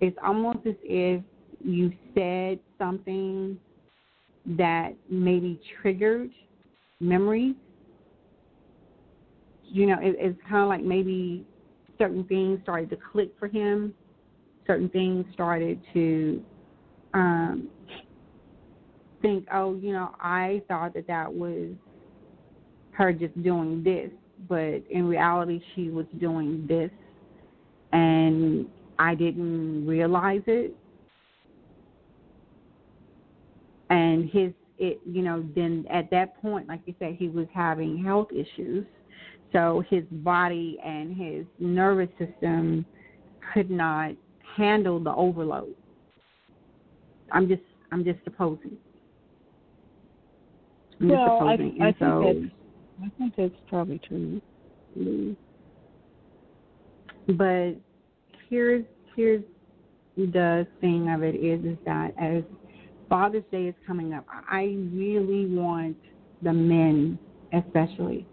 [0.00, 1.22] it's almost as if
[1.64, 3.58] you said something
[4.56, 6.30] that maybe triggered
[7.00, 7.54] memories.
[9.64, 11.44] You know, it, it's kind of like maybe
[11.98, 13.94] certain things started to click for him.
[14.66, 16.42] Certain things started to
[17.14, 17.68] um,
[19.22, 21.70] think, oh, you know, I thought that that was
[22.92, 24.10] her just doing this,
[24.48, 26.90] but in reality, she was doing this,
[27.92, 28.66] and
[28.98, 30.74] I didn't realize it.
[33.90, 38.02] And his it you know then at that point like you said he was having
[38.02, 38.86] health issues.
[39.52, 42.84] So his body and his nervous system
[43.54, 44.12] could not
[44.56, 45.74] handle the overload.
[47.32, 48.76] I'm just i'm just supposing.
[51.00, 52.52] I'm well i, I think so, that's
[53.04, 54.40] i think that's probably true.
[57.28, 57.74] But
[58.48, 58.84] here's
[59.14, 59.42] here's
[60.16, 62.42] the thing of it is is that as
[63.08, 64.26] Father's Day is coming up.
[64.28, 65.96] I really want
[66.42, 67.18] the men,
[67.52, 68.26] especially,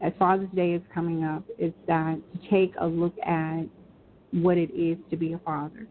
[0.00, 3.62] as Father's Day is coming up, is that to take a look at
[4.32, 5.86] what it is to be a father,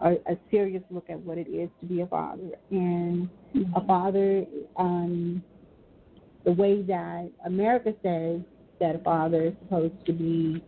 [0.00, 3.74] a, a serious look at what it is to be a father, and mm-hmm.
[3.76, 4.44] a father,
[4.76, 5.42] um,
[6.44, 8.40] the way that America says
[8.80, 10.62] that a father is supposed to be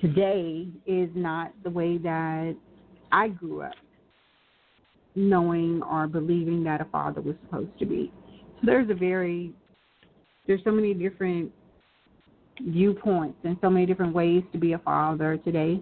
[0.00, 2.56] today is not the way that
[3.12, 3.74] I grew up
[5.14, 8.12] knowing or believing that a father was supposed to be.
[8.60, 9.52] So there's a very
[10.46, 11.50] there's so many different
[12.60, 15.80] viewpoints and so many different ways to be a father today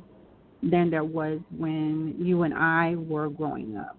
[0.62, 3.96] than there was when you and I were growing up.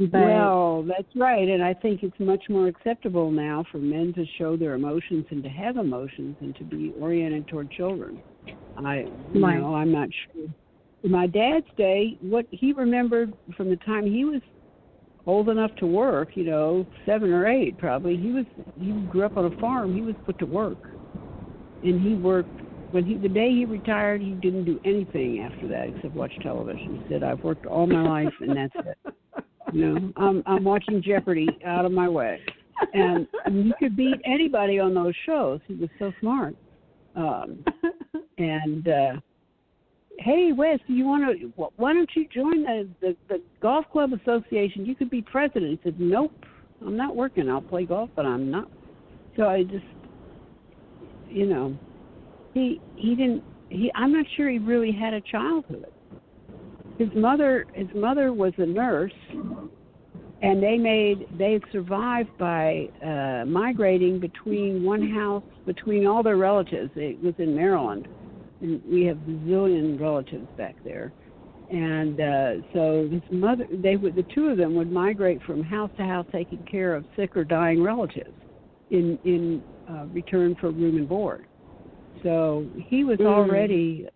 [0.00, 4.24] But, well, that's right, and I think it's much more acceptable now for men to
[4.38, 8.22] show their emotions and to have emotions and to be oriented toward children.
[8.76, 9.58] I, you right.
[9.58, 10.46] know, I'm not sure.
[11.04, 14.42] My dad's day, what he remembered from the time he was
[15.26, 18.44] old enough to work, you know, seven or eight probably, he was
[18.78, 19.94] he grew up on a farm.
[19.94, 20.78] He was put to work,
[21.82, 25.88] and he worked when he the day he retired, he didn't do anything after that
[25.88, 26.94] except watch television.
[26.94, 28.98] He said, "I've worked all my life, and that's it."
[29.70, 32.40] You know, I'm I'm watching Jeopardy out of my way,
[32.94, 35.60] and, and he could beat anybody on those shows.
[35.66, 36.56] He was so smart.
[37.14, 37.62] Um,
[38.38, 39.12] and uh,
[40.18, 41.46] hey, Wes, do you want to?
[41.76, 44.84] Why don't you join the, the the golf club association?
[44.84, 45.70] You could be president.
[45.70, 46.32] He said, Nope,
[46.84, 47.48] I'm not working.
[47.48, 48.68] I'll play golf, but I'm not.
[49.36, 49.84] So I just,
[51.28, 51.76] you know,
[52.54, 53.42] he he didn't.
[53.68, 55.86] He I'm not sure he really had a childhood
[56.98, 59.12] his mother his mother was a nurse
[60.42, 66.90] and they made they survived by uh migrating between one house between all their relatives
[66.96, 68.08] it was in maryland
[68.60, 71.12] and we have a zillion relatives back there
[71.70, 75.90] and uh so his mother they would the two of them would migrate from house
[75.96, 78.34] to house taking care of sick or dying relatives
[78.90, 81.46] in in uh, return for room and board
[82.22, 83.26] so he was mm.
[83.26, 84.08] already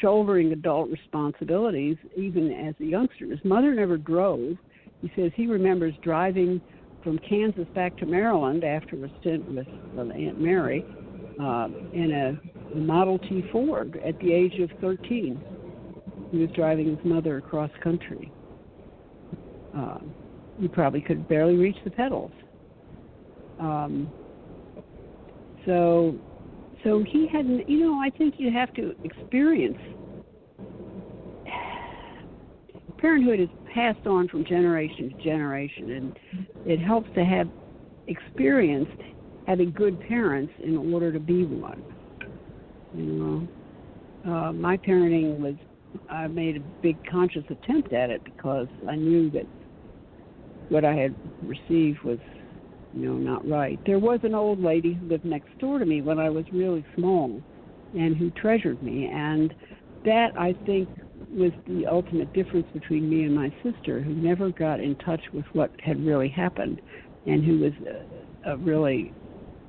[0.00, 3.26] shouldering adult responsibilities even as a youngster.
[3.26, 4.56] His mother never drove.
[5.00, 6.60] He says he remembers driving
[7.02, 9.66] from Kansas back to Maryland after a stint with
[9.98, 10.84] Aunt Mary
[11.40, 15.40] uh, in a Model T Ford at the age of 13.
[16.30, 18.32] He was driving his mother across country.
[19.76, 19.98] Uh,
[20.60, 22.32] he probably could barely reach the pedals.
[23.60, 24.10] Um,
[25.66, 26.18] so
[26.84, 29.78] so he hadn't, you know, I think you have to experience.
[32.98, 36.18] Parenthood is passed on from generation to generation, and
[36.66, 37.48] it helps to have
[38.08, 39.00] experienced
[39.46, 41.84] having good parents in order to be one.
[42.92, 43.48] You
[44.24, 45.54] know, uh, my parenting was,
[46.08, 49.46] I made a big conscious attempt at it because I knew that
[50.68, 52.18] what I had received was
[52.92, 53.80] you know, not right.
[53.86, 56.84] There was an old lady who lived next door to me when I was really
[56.94, 57.42] small
[57.94, 59.10] and who treasured me.
[59.12, 59.54] And
[60.04, 60.88] that, I think,
[61.34, 65.46] was the ultimate difference between me and my sister, who never got in touch with
[65.52, 66.80] what had really happened
[67.24, 69.14] and who was uh, uh, really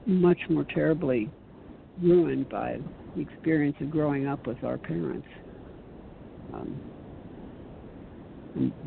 [0.05, 1.29] much more terribly
[2.01, 2.79] ruined by
[3.15, 5.27] the experience of growing up with our parents.
[6.53, 6.79] Um,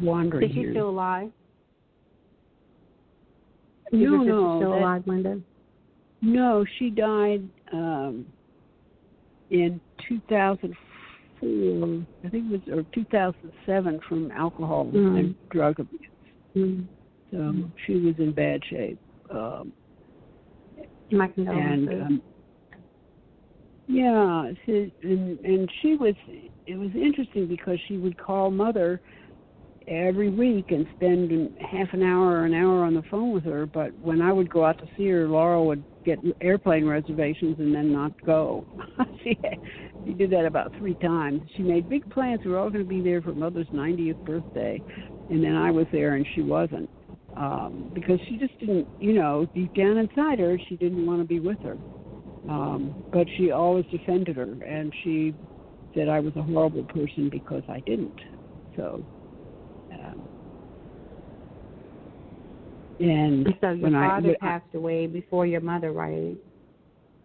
[0.00, 1.30] wandering Is she still alive?
[3.92, 5.40] Is no, no, still that, alive, Linda?
[6.22, 8.26] No, she died um,
[9.50, 12.06] in 2004.
[12.24, 15.18] I think it was or 2007 from alcohol mm.
[15.18, 16.00] and drug abuse.
[16.56, 16.86] Mm.
[17.30, 17.70] So mm.
[17.86, 18.98] she was in bad shape.
[19.30, 19.72] Um,
[21.10, 21.88] My condolences.
[21.88, 22.22] And um,
[23.88, 26.14] yeah, she, and and she was.
[26.66, 29.00] It was interesting because she would call mother
[29.86, 33.66] every week and spend half an hour or an hour on the phone with her.
[33.66, 37.72] But when I would go out to see her, Laurel would get airplane reservations and
[37.72, 38.64] then not go.
[39.22, 39.38] she
[40.04, 41.42] she did that about three times.
[41.56, 42.40] She made big plans.
[42.44, 44.82] We were all going to be there for Mother's 90th birthday,
[45.30, 46.90] and then I was there and she wasn't
[47.36, 51.26] um, because she just didn't, you know, deep down inside her, she didn't want to
[51.26, 51.76] be with her.
[52.48, 55.34] Um, but she always defended her, and she
[55.94, 58.14] said I was a horrible person because I didn't.
[58.76, 59.02] So
[59.92, 60.28] um,
[63.00, 66.36] And so your father I, passed away before your mother, right?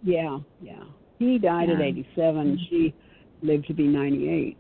[0.04, 0.84] Yeah, yeah.
[1.20, 1.76] He died yeah.
[1.76, 2.60] at 87.
[2.70, 2.94] She
[3.42, 4.58] lived to be 98.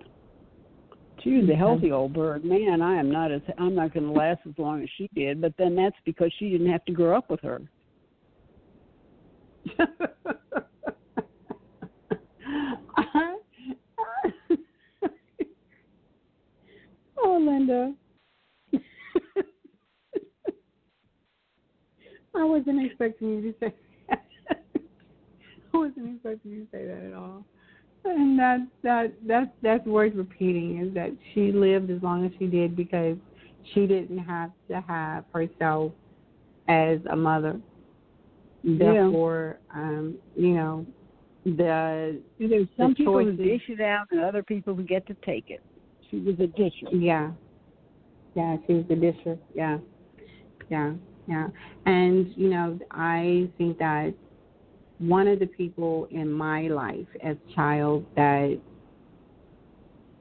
[1.24, 2.44] She was a healthy old bird.
[2.44, 5.40] Man, I am not as I'm not going to last as long as she did.
[5.42, 7.62] But then that's because she didn't have to grow up with her.
[17.18, 17.94] oh, Linda.
[22.34, 23.74] I wasn't expecting you to say
[24.10, 24.26] that.
[25.74, 27.46] I wasn't expecting you to say that at all.
[28.04, 32.48] And that that that's that's worth repeating is that she lived as long as she
[32.48, 33.18] did because
[33.74, 35.92] she didn't have to have herself
[36.68, 37.60] as a mother.
[38.64, 39.82] Therefore, yeah.
[39.82, 40.86] um, you know,
[41.46, 45.06] the there's some the people choices, who dish it out and other people who get
[45.08, 45.62] to take it.
[46.10, 46.90] She was a disher.
[46.92, 47.32] Yeah.
[48.36, 49.38] Yeah, she was a disher.
[49.56, 49.78] Yeah.
[50.70, 50.94] Yeah.
[51.28, 51.48] Yeah.
[51.86, 54.14] And, you know, I think that
[55.02, 58.60] one of the people in my life as a child that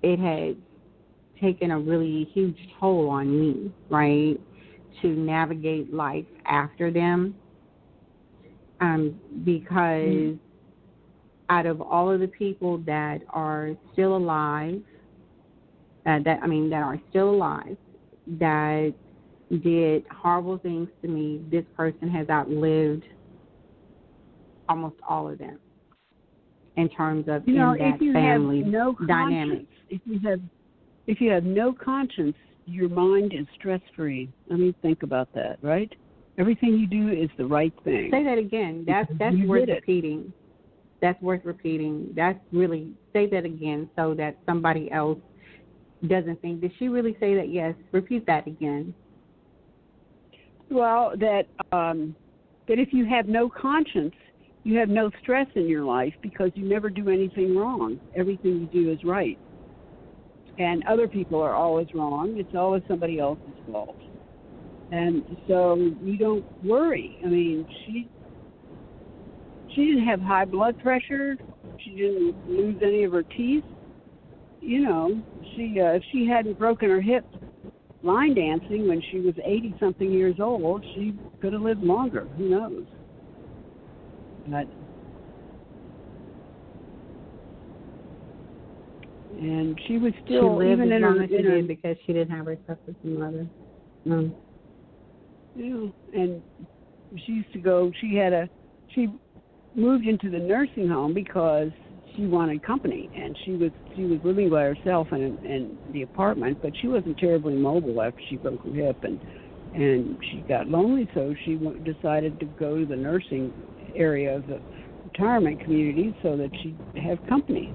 [0.03, 0.57] it had
[1.41, 4.41] taken a really huge toll on me, right?
[5.03, 7.35] To navigate life after them.
[8.81, 10.37] Um, because mm-hmm.
[11.51, 14.81] out of all of the people that are still alive,
[16.07, 17.77] uh, that I mean that are still alive,
[18.39, 18.95] that
[19.63, 23.05] did horrible things to me, this person has outlived
[24.71, 25.59] almost all of them
[26.77, 29.67] in terms of you know, in that family no dynamic.
[29.91, 30.41] If you have
[31.07, 34.31] if you have no conscience, your mind is stress free.
[34.51, 35.93] I mean, think about that, right?
[36.39, 38.09] Everything you do is the right thing.
[38.13, 38.85] Say that again.
[38.87, 40.33] That's that's you worth repeating.
[41.03, 42.13] That's worth repeating.
[42.15, 45.19] That's really say that again so that somebody else
[46.07, 46.61] doesn't think.
[46.61, 47.51] Did she really say that?
[47.51, 47.75] Yes.
[47.91, 48.95] Repeat that again.
[50.71, 52.15] Well, that um,
[52.69, 54.15] that if you have no conscience,
[54.65, 57.99] you have no stress in your life because you never do anything wrong.
[58.15, 59.39] Everything you do is right.
[60.59, 62.35] And other people are always wrong.
[62.37, 63.97] It's always somebody else's fault.
[64.93, 67.17] And so you don't worry.
[67.25, 68.09] I mean, she
[69.75, 71.37] she didn't have high blood pressure.
[71.79, 73.65] She didn't lose any of her teeth.
[74.61, 75.23] You know,
[75.55, 77.25] she uh, if she hadn't broken her hip
[78.03, 82.27] line dancing when she was 80 something years old, she could have lived longer.
[82.37, 82.85] Who knows?
[84.47, 84.69] But
[89.39, 92.47] and she was still she lived even in her, she did because she didn't have
[92.47, 93.47] her substitute mother.
[94.05, 94.31] No.
[95.55, 96.43] Yeah, and
[97.17, 97.93] she used to go.
[98.01, 98.51] She had a
[98.89, 99.09] she
[99.75, 101.71] moved into the nursing home because
[102.15, 106.59] she wanted company, and she was she was living by herself in in the apartment,
[106.63, 109.21] but she wasn't terribly mobile after she broke her hip, and
[109.73, 113.53] and she got lonely, so she decided to go to the nursing
[113.95, 114.61] area of the
[115.05, 117.73] retirement community so that she'd have company.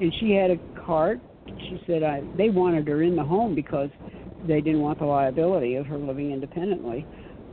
[0.00, 1.20] And she had a cart.
[1.46, 3.90] She said I they wanted her in the home because
[4.46, 7.06] they didn't want the liability of her living independently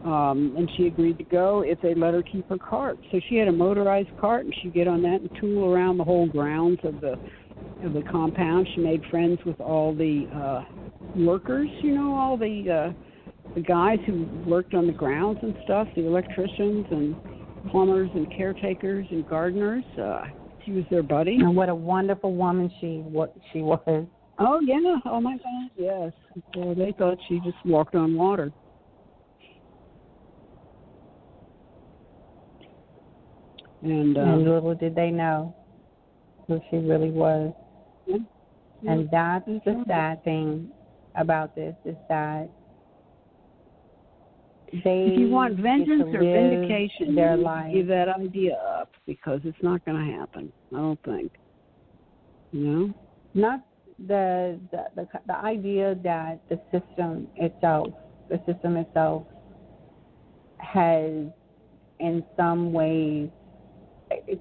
[0.06, 3.00] um, and she agreed to go if they let her keep her cart.
[3.12, 6.04] So she had a motorized cart, and she'd get on that and tool around the
[6.04, 7.14] whole grounds of the
[7.84, 8.68] of the compound.
[8.76, 10.62] She made friends with all the uh,
[11.16, 15.88] workers, you know, all the uh, the guys who worked on the grounds and stuff,
[15.96, 17.16] the electricians and
[17.70, 19.84] plumbers and caretakers and gardeners.
[20.02, 20.22] Uh,
[20.64, 21.36] she was their buddy.
[21.36, 24.08] And what a wonderful woman she what she was.
[24.38, 24.98] Oh yeah!
[25.06, 25.70] Oh my God!
[25.78, 26.12] Yes.
[26.54, 28.52] So they thought she just walked on water.
[33.82, 35.56] And, uh, and little did they know
[36.48, 37.54] who she really was.
[38.08, 38.18] Yeah.
[38.88, 40.70] And that's the sad thing
[41.16, 42.50] about this is that
[44.84, 47.74] they if you want vengeance or vindication, their life.
[47.74, 50.52] give that idea up because it's not going to happen.
[50.74, 51.32] I don't think.
[52.52, 52.94] You know,
[53.34, 53.66] not
[54.08, 57.88] the, the the the idea that the system itself,
[58.30, 59.24] the system itself,
[60.60, 61.26] has
[62.00, 63.30] in some ways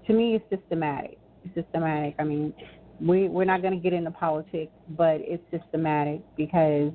[0.07, 1.19] to me, it's systematic.
[1.45, 2.15] It's systematic.
[2.19, 2.53] I mean,
[3.01, 6.93] we we're not going to get into politics, but it's systematic because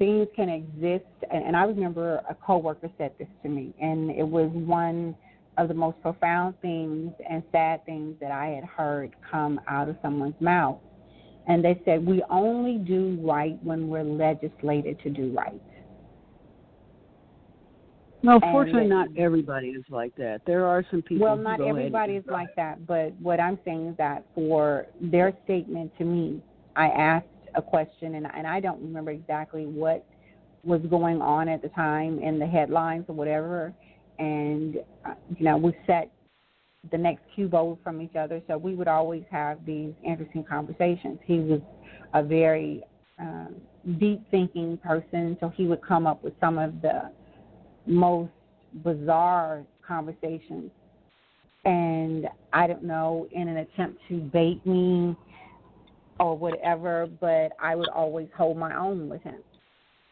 [0.00, 1.04] things can exist.
[1.30, 5.14] And, and I remember a coworker said this to me, and it was one
[5.58, 9.96] of the most profound things and sad things that I had heard come out of
[10.02, 10.78] someone's mouth.
[11.46, 15.60] And they said, We only do right when we're legislated to do right.
[18.22, 20.42] No, fortunately, not everybody is like that.
[20.46, 21.26] There are some people.
[21.26, 25.90] Well, not everybody is like that, but what I'm saying is that for their statement
[25.98, 26.42] to me,
[26.76, 30.04] I asked a question, and and I don't remember exactly what
[30.64, 33.72] was going on at the time in the headlines or whatever,
[34.18, 36.10] and uh, you know we set
[36.90, 41.18] the next cube over from each other, so we would always have these interesting conversations.
[41.24, 41.60] He was
[42.14, 42.82] a very
[43.18, 43.56] um,
[43.98, 47.10] deep thinking person, so he would come up with some of the
[47.86, 48.30] most
[48.82, 50.70] bizarre conversations.
[51.64, 55.14] And I don't know, in an attempt to bait me
[56.20, 59.40] or whatever, but I would always hold my own with him.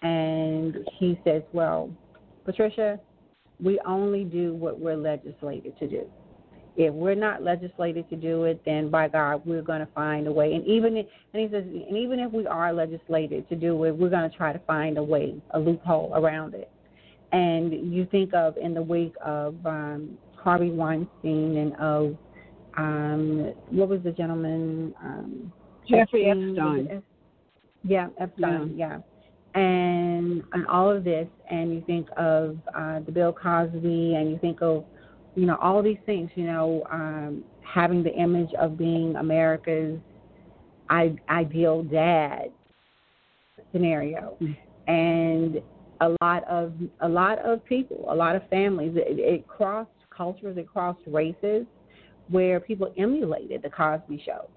[0.02, 1.90] And he says, Well,
[2.44, 2.98] Patricia,
[3.62, 6.06] we only do what we're legislated to do.
[6.76, 10.32] If we're not legislated to do it, then by God, we're going to find a
[10.32, 10.54] way.
[10.54, 13.96] And even if, and he says, and even if we are legislated to do it,
[13.96, 16.70] we're going to try to find a way, a loophole around it.
[17.32, 22.16] and you think of in the wake of um, Harvey Weinstein and of
[22.76, 24.94] um, what was the gentleman?
[25.02, 25.52] Um,
[25.88, 27.02] Jeffrey Epstein.
[27.84, 28.74] Yeah, Epstein.
[28.76, 28.98] Yeah.
[29.54, 29.60] yeah.
[29.60, 34.38] And and all of this, and you think of uh, the Bill Cosby, and you
[34.40, 34.84] think of
[35.34, 36.30] you know all these things.
[36.34, 39.98] You know, um, having the image of being America's
[40.90, 42.50] I- ideal dad
[43.72, 44.90] scenario, mm-hmm.
[44.90, 45.62] and
[46.00, 48.92] a lot of a lot of people, a lot of families.
[48.96, 51.64] It, it crossed cultures, it crossed races,
[52.28, 54.48] where people emulated the Cosby Show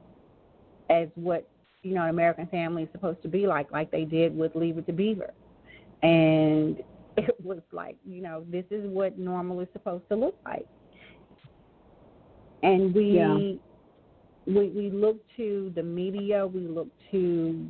[0.91, 1.47] as what
[1.81, 4.77] you know an American family is supposed to be like, like they did with Leave
[4.77, 5.33] It to Beaver,
[6.03, 6.83] and
[7.17, 10.67] it was like you know this is what normal is supposed to look like,
[12.61, 13.15] and we.
[13.15, 13.57] Yeah.
[14.47, 17.69] We we look to the media, we look to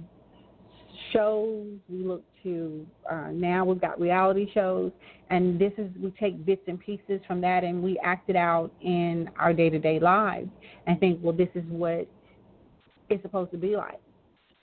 [1.12, 4.92] shows, we look to uh, now we've got reality shows,
[5.30, 8.72] and this is we take bits and pieces from that and we act it out
[8.82, 10.50] in our day to day lives
[10.88, 12.08] and think, well, this is what
[13.12, 14.00] it's supposed to be like,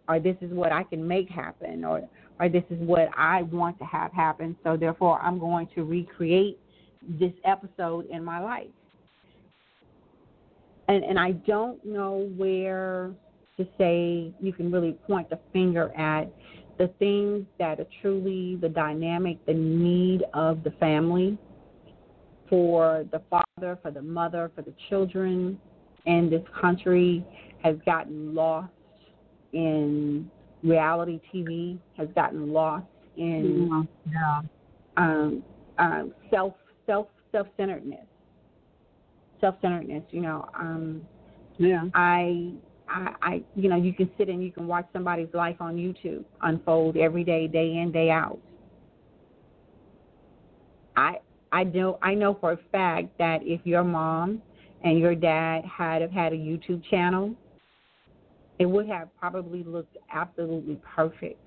[0.08, 2.08] or this is what I can make happen, or
[2.40, 4.56] or this is what I want to have happen.
[4.64, 6.58] So therefore, I'm going to recreate
[7.18, 8.68] this episode in my life.
[10.88, 13.10] And and I don't know where
[13.58, 16.30] to say you can really point the finger at
[16.78, 21.36] the things that are truly the dynamic, the need of the family
[22.48, 25.58] for the father, for the mother, for the children
[26.06, 27.24] in this country
[27.62, 28.72] has gotten lost
[29.52, 30.30] in
[30.62, 32.86] reality TV, has gotten lost
[33.16, 34.40] in yeah.
[34.96, 35.42] um,
[35.78, 36.54] um, self
[36.86, 38.06] self self centeredness.
[39.40, 40.48] Self centeredness, you know.
[40.58, 41.02] Um,
[41.58, 41.84] yeah.
[41.94, 42.52] I
[42.88, 46.24] I, I you know you can sit and you can watch somebody's life on YouTube
[46.42, 48.38] unfold every day, day in, day out.
[50.96, 51.18] I
[51.52, 54.42] I know I know for a fact that if your mom
[54.82, 57.34] and your dad had have had a YouTube channel,
[58.58, 61.40] it would have probably looked absolutely perfect.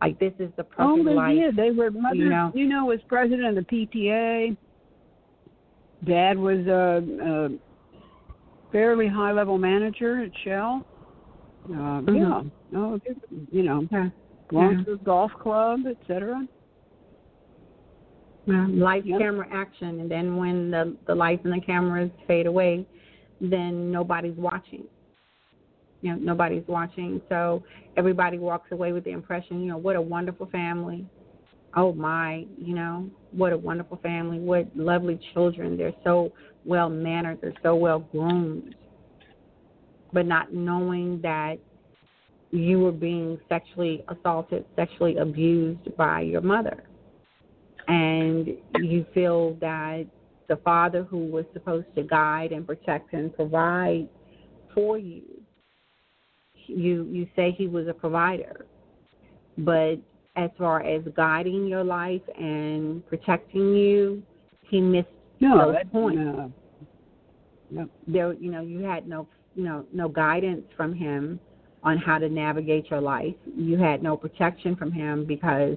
[0.00, 1.36] Like this is the perfect oh, they life.
[1.36, 1.56] Did.
[1.56, 4.56] They were mother, you know, you know, was president of the PTA.
[6.04, 10.84] Dad was a, a fairly high level manager at Shell.
[11.66, 12.16] Uh, mm-hmm.
[12.16, 12.42] Yeah,
[12.72, 13.00] no,
[13.52, 14.08] you know, yeah.
[14.48, 14.84] going yeah.
[14.84, 16.44] to the golf club, etc.
[18.46, 19.20] Yeah, lights, yep.
[19.20, 22.84] camera, action, and then when the the lights and the cameras fade away,
[23.40, 24.84] then nobody's watching.
[26.02, 27.62] You know, nobody's watching, so
[27.96, 31.06] everybody walks away with the impression, you know, what a wonderful family.
[31.74, 34.38] Oh my, you know, what a wonderful family.
[34.38, 35.76] What lovely children.
[35.76, 36.32] They're so
[36.64, 38.74] well mannered, they're so well groomed,
[40.12, 41.56] but not knowing that
[42.50, 46.84] you were being sexually assaulted, sexually abused by your mother.
[47.88, 48.48] And
[48.80, 50.04] you feel that
[50.48, 54.08] the father who was supposed to guide and protect and provide
[54.74, 55.22] for you,
[56.66, 58.66] you you say he was a provider.
[59.58, 59.96] But
[60.36, 64.22] as far as guiding your life and protecting you,
[64.62, 65.08] he missed
[65.40, 66.18] no, those points.
[66.18, 66.52] No.
[67.70, 67.88] no.
[68.06, 71.38] There, you know, you had no, you know, no guidance from him
[71.82, 73.34] on how to navigate your life.
[73.56, 75.76] You had no protection from him because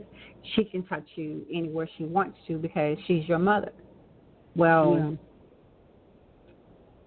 [0.53, 3.71] she can touch you anywhere she wants to because she's your mother.
[4.55, 5.17] Well, yeah.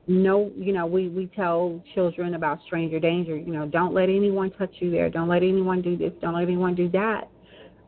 [0.09, 3.37] No, you know, we we tell children about stranger danger.
[3.37, 5.11] You know, don't let anyone touch you there.
[5.11, 6.13] Don't let anyone do this.
[6.23, 7.29] Don't let anyone do that.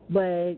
[0.09, 0.53] But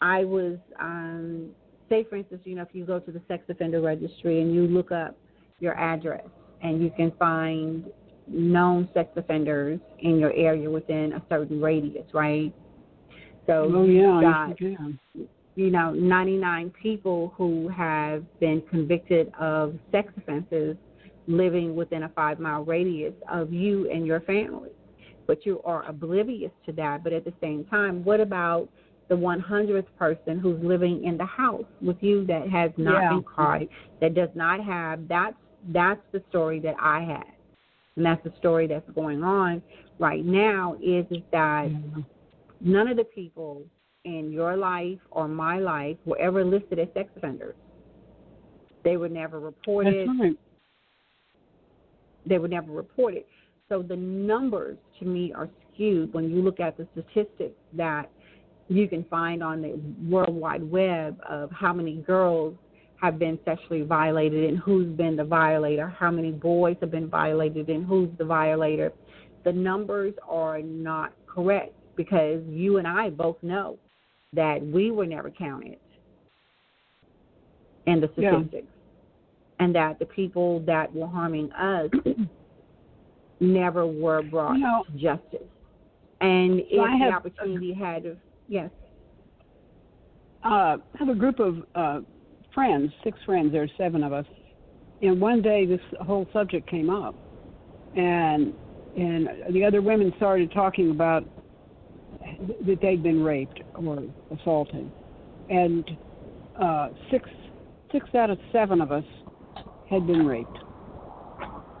[0.00, 1.50] I was um
[1.90, 4.62] say, for instance, you know, if you go to the sex offender registry and you
[4.62, 5.14] look up
[5.58, 6.26] your address
[6.62, 7.84] and you can find
[8.26, 12.54] known sex offenders in your area within a certain radius, right?
[13.46, 14.98] So oh, yeah, got, you
[15.56, 20.76] know, 99 people who have been convicted of sex offenses
[21.26, 24.70] living within a five mile radius of you and your family.
[25.26, 27.04] But you are oblivious to that.
[27.04, 28.68] But at the same time, what about
[29.08, 33.08] the 100th person who's living in the house with you that has not yeah.
[33.10, 33.62] been caught,
[34.00, 35.34] that does not have that's
[35.68, 37.26] that's the story that I had,
[37.96, 39.62] and that's the story that's going on
[39.98, 40.76] right now.
[40.82, 41.68] Is is that
[42.60, 43.62] none of the people
[44.04, 47.54] in your life or my life were ever listed as sex offenders.
[48.82, 50.08] They were never reported.
[50.08, 50.36] Right.
[52.26, 53.24] They were never reported.
[53.68, 58.10] So the numbers to me are skewed when you look at the statistics that
[58.68, 62.54] you can find on the World Wide Web of how many girls
[63.00, 67.68] have been sexually violated and who's been the violator, how many boys have been violated
[67.68, 68.92] and who's the violator.
[69.44, 73.78] The numbers are not correct because you and I both know
[74.32, 75.76] that we were never counted
[77.86, 79.64] in the statistics, yeah.
[79.64, 81.90] and that the people that were harming us
[83.40, 85.48] never were brought you know, to justice.
[86.20, 88.16] And if I the opportunity had, to,
[88.48, 88.70] yes.
[90.44, 92.00] Uh, I have a group of uh,
[92.54, 93.52] friends, six friends.
[93.52, 94.26] There are seven of us,
[95.02, 97.14] and one day this whole subject came up,
[97.96, 98.54] and
[98.96, 101.24] and the other women started talking about
[102.66, 104.02] that they'd been raped or
[104.38, 104.90] assaulted,
[105.48, 105.90] and
[106.60, 107.28] uh, six
[107.92, 109.04] six out of seven of us
[109.88, 110.58] had been raped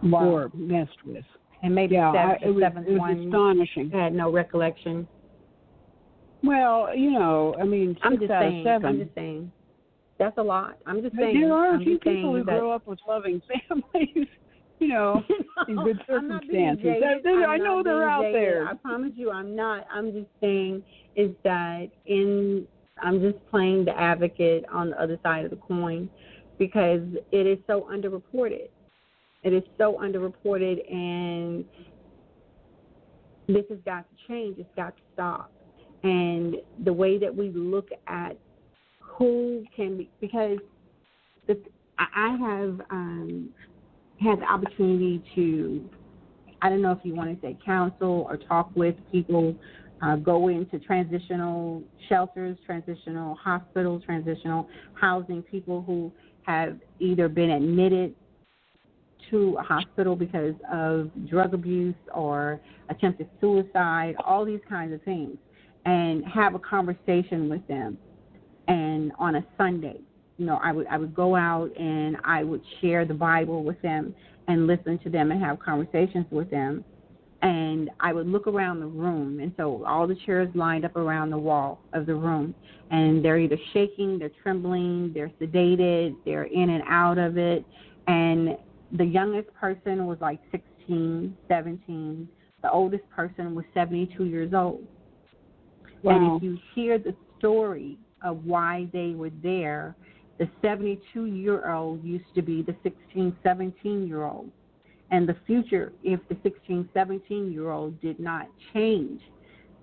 [0.02, 0.28] wow.
[0.28, 1.24] or messed with.
[1.62, 3.90] And maybe yeah, seven, I, it was, seventh it was one astonishing.
[3.90, 5.06] had no recollection.
[6.42, 8.60] Well, you know, I mean, I'm six just out saying.
[8.60, 8.86] of seven.
[8.88, 9.52] I'm just saying.
[10.18, 10.78] That's a lot.
[10.86, 11.40] I'm just saying.
[11.40, 14.26] There are I'm a few people who grow up with loving families,
[14.80, 15.22] you know,
[15.68, 16.82] in good I'm not being circumstances.
[16.82, 17.22] jaded.
[17.24, 18.34] They're- I'm I know they're out jaded.
[18.34, 18.66] there.
[18.68, 19.86] I promise you, I'm not.
[19.92, 20.82] I'm just saying
[21.16, 22.66] is that in.
[23.02, 26.10] I'm just playing the advocate on the other side of the coin
[26.58, 27.00] because
[27.32, 28.68] it is so underreported.
[29.42, 31.64] It is so underreported, and
[33.46, 34.58] this has got to change.
[34.58, 35.50] It's got to stop.
[36.02, 38.36] And the way that we look at
[39.00, 40.58] who can be, because
[41.46, 41.58] the,
[41.98, 43.48] I have um,
[44.20, 45.88] had the opportunity to,
[46.62, 49.54] I don't know if you want to say counsel or talk with people,
[50.02, 56.12] uh, go into transitional shelters, transitional hospitals, transitional housing, people who
[56.42, 58.14] have either been admitted
[59.30, 65.36] to a hospital because of drug abuse or attempted suicide, all these kinds of things,
[65.86, 67.96] and have a conversation with them.
[68.68, 70.00] And on a Sunday,
[70.40, 73.80] you know, I would I would go out and I would share the Bible with
[73.82, 74.14] them
[74.48, 76.82] and listen to them and have conversations with them.
[77.42, 81.30] And I would look around the room, and so all the chairs lined up around
[81.30, 82.54] the wall of the room,
[82.90, 87.64] and they're either shaking, they're trembling, they're sedated, they're in and out of it,
[88.06, 88.56] and
[88.92, 92.28] the youngest person was like 16, 17.
[92.62, 94.86] The oldest person was 72 years old.
[96.02, 96.12] Wow.
[96.12, 99.96] And if you hear the story of why they were there,
[100.40, 104.50] the 72 year old used to be the 16, 17 year old.
[105.10, 109.20] And the future, if the 16, 17 year old did not change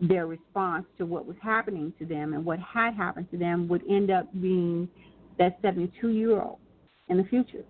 [0.01, 3.83] their response to what was happening to them and what had happened to them, would
[3.87, 4.89] end up being
[5.37, 6.57] that 72 year old
[7.09, 7.63] in the future.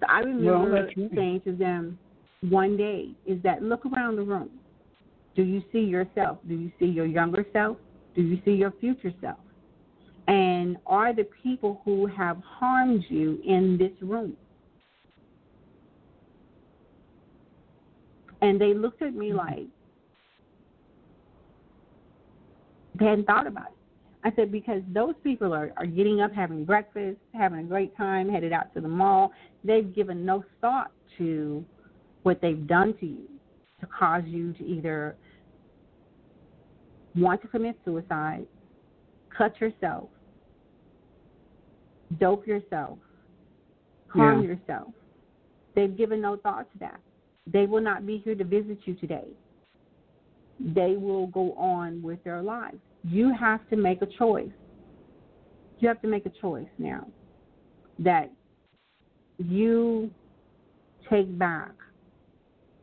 [0.00, 1.10] So I remember right.
[1.14, 1.98] saying to them
[2.42, 4.50] one day is that look around the room.
[5.34, 6.38] Do you see yourself?
[6.46, 7.78] Do you see your younger self?
[8.14, 9.38] Do you see your future self?
[10.30, 14.36] And are the people who have harmed you in this room?
[18.40, 19.38] And they looked at me mm-hmm.
[19.38, 19.66] like
[22.96, 23.76] they hadn't thought about it.
[24.22, 28.28] I said, because those people are, are getting up, having breakfast, having a great time,
[28.28, 29.32] headed out to the mall.
[29.64, 31.64] They've given no thought to
[32.22, 33.26] what they've done to you
[33.80, 35.16] to cause you to either
[37.16, 38.46] want to commit suicide,
[39.36, 40.10] cut yourself,
[42.18, 42.98] dope yourself,
[44.08, 44.48] harm Yeah.
[44.50, 44.92] yourself.
[45.74, 47.00] They've given no thought to that.
[47.46, 49.28] They will not be here to visit you today.
[50.58, 52.80] They will go on with their lives.
[53.04, 54.52] You have to make a choice.
[55.78, 57.06] You have to make a choice now
[57.98, 58.30] that
[59.38, 60.10] you
[61.08, 61.72] take back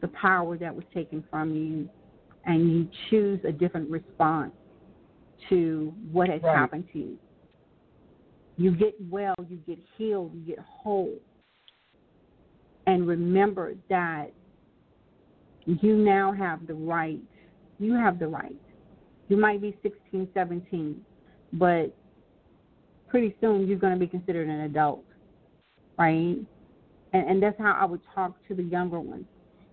[0.01, 1.89] the power that was taken from you
[2.45, 4.53] and you choose a different response
[5.49, 6.55] to what has Right.
[6.55, 7.19] happened to you.
[8.57, 11.13] You get well, you get healed, you get whole.
[12.87, 14.31] And remember that
[15.65, 17.21] you now have the right.
[17.79, 18.55] You have the right.
[19.27, 21.01] You might be 16, 17,
[21.53, 21.93] but
[23.07, 25.03] pretty soon you're going to be considered an adult,
[25.99, 26.37] right?
[27.13, 29.25] And, and that's how I would talk to the younger ones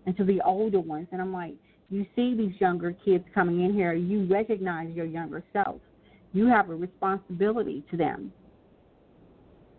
[0.06, 1.08] and to the older ones.
[1.12, 1.54] And I'm like,
[1.88, 5.76] you see these younger kids coming in here, you recognize your younger self.
[6.32, 8.32] You have a responsibility to them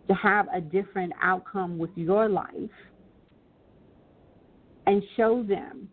[0.08, 2.70] to have a different outcome with your life
[4.86, 5.88] and show them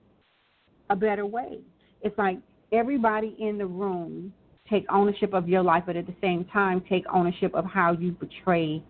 [0.90, 1.60] a better way.
[2.02, 2.38] It's like
[2.72, 4.34] everybody in the room
[4.70, 8.12] take ownership of your life, but at the same time take ownership of how you
[8.14, 8.82] portray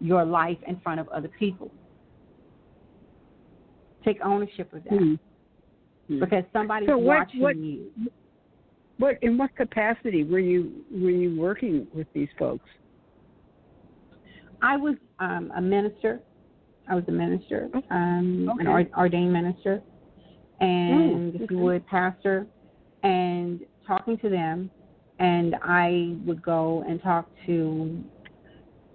[0.00, 1.70] your life in front of other people.
[4.04, 4.92] Take ownership of that
[6.08, 6.20] Mm-hmm.
[6.20, 7.90] because somebody's So what- watching what- you.
[8.98, 12.64] What in what capacity were you were you working with these folks?
[14.62, 16.20] I was um, a minister.
[16.88, 18.68] I was a minister, um, an Okay.
[18.68, 19.82] ord- ordained minister,
[20.60, 21.54] and Mm, if okay.
[21.54, 22.46] you would, pastor,
[23.02, 24.70] and talking to them
[25.18, 28.02] and I would go and talk to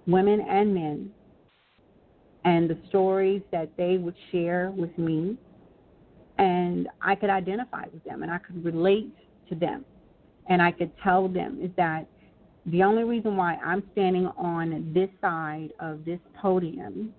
[0.06, 1.10] women and men
[2.44, 5.36] and the stories that they would share with me
[6.38, 9.14] and I could identify with them and I could relate
[9.48, 9.84] to them
[10.48, 12.06] and I could tell them is that
[12.66, 17.12] the only reason why I'm standing on this side of this podium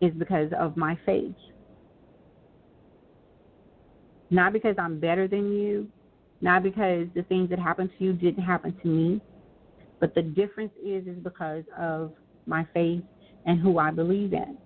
[0.00, 1.34] is because of my faith.
[4.30, 5.88] Not because I'm better than you,
[6.40, 9.20] not because the things that happened to you didn't happen to me,
[10.00, 12.12] but the difference is is because of
[12.46, 13.02] my faith
[13.46, 14.56] and who I believe in.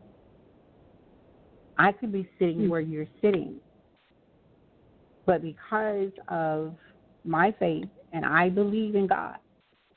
[1.79, 2.69] I could be sitting hmm.
[2.69, 3.57] where you're sitting,
[5.27, 6.75] but because of
[7.25, 9.37] my faith and I believe in God,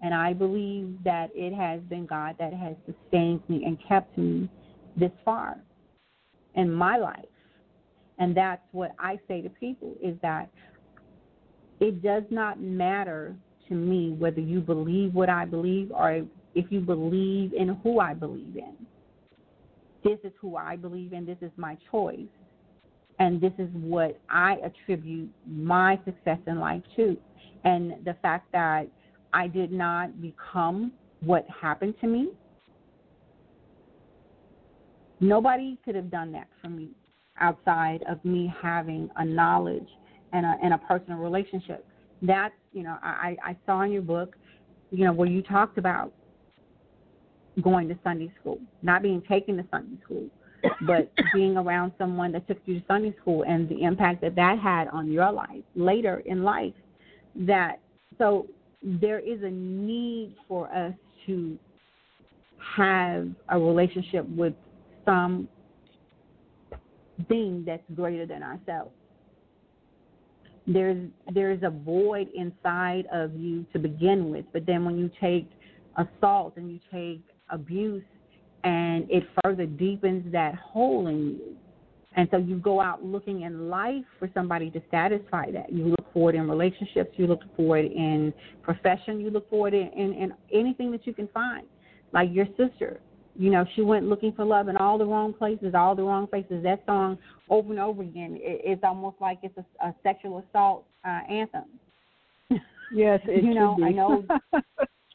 [0.01, 4.49] and I believe that it has been God that has sustained me and kept me
[4.97, 5.57] this far
[6.55, 7.25] in my life.
[8.19, 10.49] And that's what I say to people is that
[11.79, 13.35] it does not matter
[13.67, 18.13] to me whether you believe what I believe or if you believe in who I
[18.13, 18.75] believe in.
[20.03, 22.27] This is who I believe in, this is my choice.
[23.19, 27.17] And this is what I attribute my success in life to.
[27.63, 28.87] And the fact that
[29.33, 30.91] I did not become
[31.21, 32.29] what happened to me,
[35.19, 36.89] nobody could have done that for me
[37.39, 39.87] outside of me having a knowledge
[40.33, 41.85] and a, and a personal relationship.
[42.21, 44.35] That's, you know, I, I saw in your book,
[44.91, 46.11] you know, where you talked about
[47.61, 50.27] going to Sunday school, not being taken to Sunday school,
[50.87, 54.59] but being around someone that took you to Sunday school and the impact that that
[54.59, 56.73] had on your life later in life.
[57.35, 57.79] That
[58.17, 58.47] so
[58.81, 60.93] there is a need for us
[61.25, 61.57] to
[62.75, 64.53] have a relationship with
[65.05, 65.47] some
[67.27, 68.91] thing that's greater than ourselves.
[70.65, 75.49] There's there's a void inside of you to begin with, but then when you take
[75.97, 78.03] assault and you take abuse
[78.63, 81.55] and it further deepens that hole in you.
[82.15, 85.73] And so you go out looking in life for somebody to satisfy that.
[85.73, 89.67] You look for it in relationships, you look for it in profession, you look for
[89.67, 91.65] it in, in, in anything that you can find.
[92.11, 92.99] Like your sister,
[93.35, 96.27] you know, she went looking for love in all the wrong places, all the wrong
[96.27, 96.61] places.
[96.63, 97.17] That song
[97.49, 101.65] over and over again, it, it's almost like it's a, a sexual assault uh, anthem.
[102.93, 104.23] Yes, you know, I know.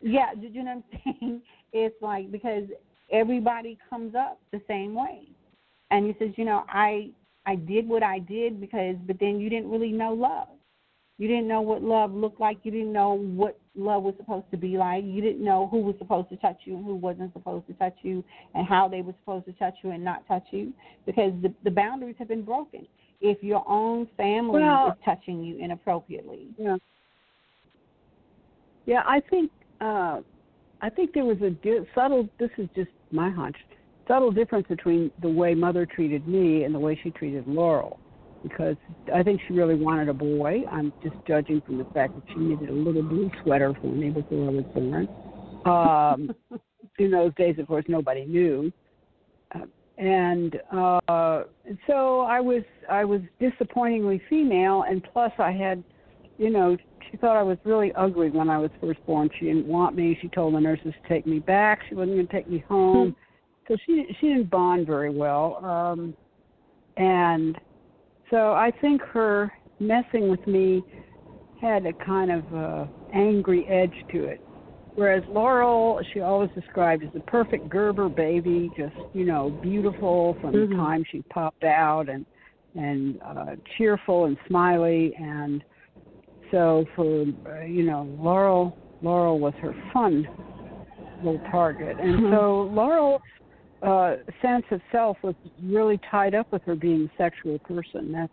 [0.01, 1.43] yeah, do you know what I'm saying?
[1.71, 2.63] It's like because
[3.11, 5.23] everybody comes up the same way.
[5.91, 7.11] And he says, you know, I
[7.47, 10.49] I did what I did because but then you didn't really know love.
[11.19, 12.59] You didn't know what love looked like.
[12.63, 15.05] You didn't know what love was supposed to be like.
[15.05, 17.97] You didn't know who was supposed to touch you and who wasn't supposed to touch
[18.03, 18.23] you
[18.55, 20.73] and how they were supposed to touch you and not touch you
[21.07, 22.87] because the, the boundaries have been broken.
[23.21, 26.49] If your own family well, is touching you inappropriately.
[26.57, 26.77] Yeah.
[28.87, 29.51] Yeah, I think
[29.81, 30.21] uh
[30.81, 32.29] I think there was a di- subtle.
[32.39, 33.57] This is just my hunch.
[34.07, 37.99] Subtle difference between the way mother treated me and the way she treated Laurel,
[38.43, 38.77] because
[39.15, 40.63] I think she really wanted a boy.
[40.71, 44.11] I'm just judging from the fact that she needed a little blue sweater for me
[44.11, 45.09] before I was born.
[45.67, 46.61] Um,
[46.99, 48.73] in those days, of course, nobody knew,
[49.55, 49.67] uh,
[49.99, 51.45] and uh,
[51.87, 55.83] so I was I was disappointingly female, and plus I had,
[56.39, 56.77] you know,
[57.11, 59.31] she thought I was really ugly when I was first born.
[59.39, 60.19] She didn't want me.
[60.21, 61.81] She told the nurses to take me back.
[61.89, 63.17] She wasn't going to take me home.
[63.67, 65.65] so she she didn't bond very well.
[65.65, 66.15] Um
[66.97, 67.57] and
[68.31, 70.83] so I think her messing with me
[71.61, 74.41] had a kind of uh, angry edge to it.
[74.95, 80.53] Whereas Laurel, she always described as a perfect Gerber baby, just you know, beautiful from
[80.53, 80.73] mm-hmm.
[80.73, 82.27] the time she popped out, and
[82.75, 85.63] and uh, cheerful and smiley, and
[86.51, 90.27] so for uh, you know Laurel, Laurel was her fun
[91.23, 92.35] little target, and mm-hmm.
[92.35, 93.23] so Laurel's
[93.83, 98.13] uh, sense of self was really tied up with her being a sexual person.
[98.13, 98.33] That's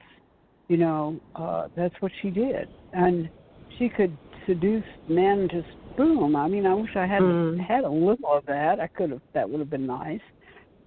[0.67, 3.29] you know uh, that's what she did, and
[3.77, 6.35] she could seduce men just boom.
[6.35, 7.59] I mean, I wish I had mm.
[7.65, 8.79] had a little of that.
[8.79, 9.21] I could have.
[9.33, 10.21] That would have been nice.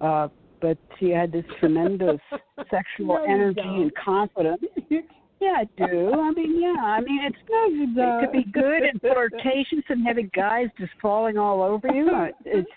[0.01, 0.29] Uh,
[0.61, 2.19] but she had this tremendous
[2.69, 4.61] sexual no, energy and confidence.
[5.39, 6.11] Yeah, I do.
[6.13, 6.83] I mean, yeah.
[6.83, 11.37] I mean, it's no, it could be good and flirtatious and having guys just falling
[11.37, 12.09] all over you.
[12.45, 12.69] It's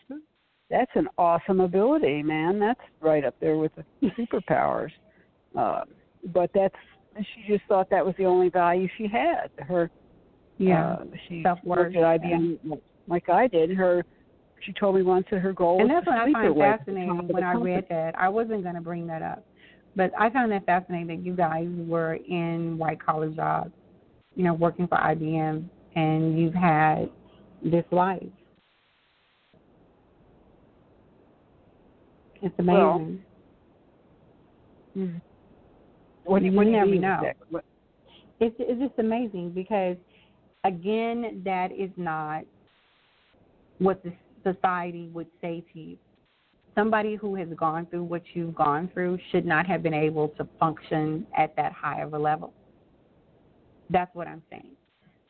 [0.70, 2.60] that's an awesome ability, man.
[2.60, 3.84] That's right up there with the
[4.18, 4.90] superpowers.
[5.58, 5.82] Uh,
[6.32, 6.74] but that's
[7.18, 9.50] she just thought that was the only value she had.
[9.58, 9.90] Her
[10.58, 12.74] yeah, uh, she worked at IBM yeah.
[13.08, 13.70] like I did.
[13.70, 14.04] Her
[14.60, 17.42] she told me once that her goal and was that's what I find fascinating when
[17.42, 18.14] I read that.
[18.16, 19.44] I wasn't going to bring that up
[19.94, 23.72] but I found that fascinating that you guys were in white collar jobs
[24.34, 25.64] you know, working for IBM
[25.94, 27.10] and you've had
[27.62, 28.22] this life.
[32.40, 33.22] It's amazing.
[34.94, 35.20] Well, mm.
[36.24, 37.60] What, you, what do you never know.
[38.40, 39.96] It's it's just amazing because
[40.64, 42.42] again, that is not
[43.78, 44.12] what the
[44.42, 45.96] society would say to you.
[46.74, 50.48] Somebody who has gone through what you've gone through should not have been able to
[50.58, 52.52] function at that high of a level.
[53.90, 54.70] That's what I'm saying.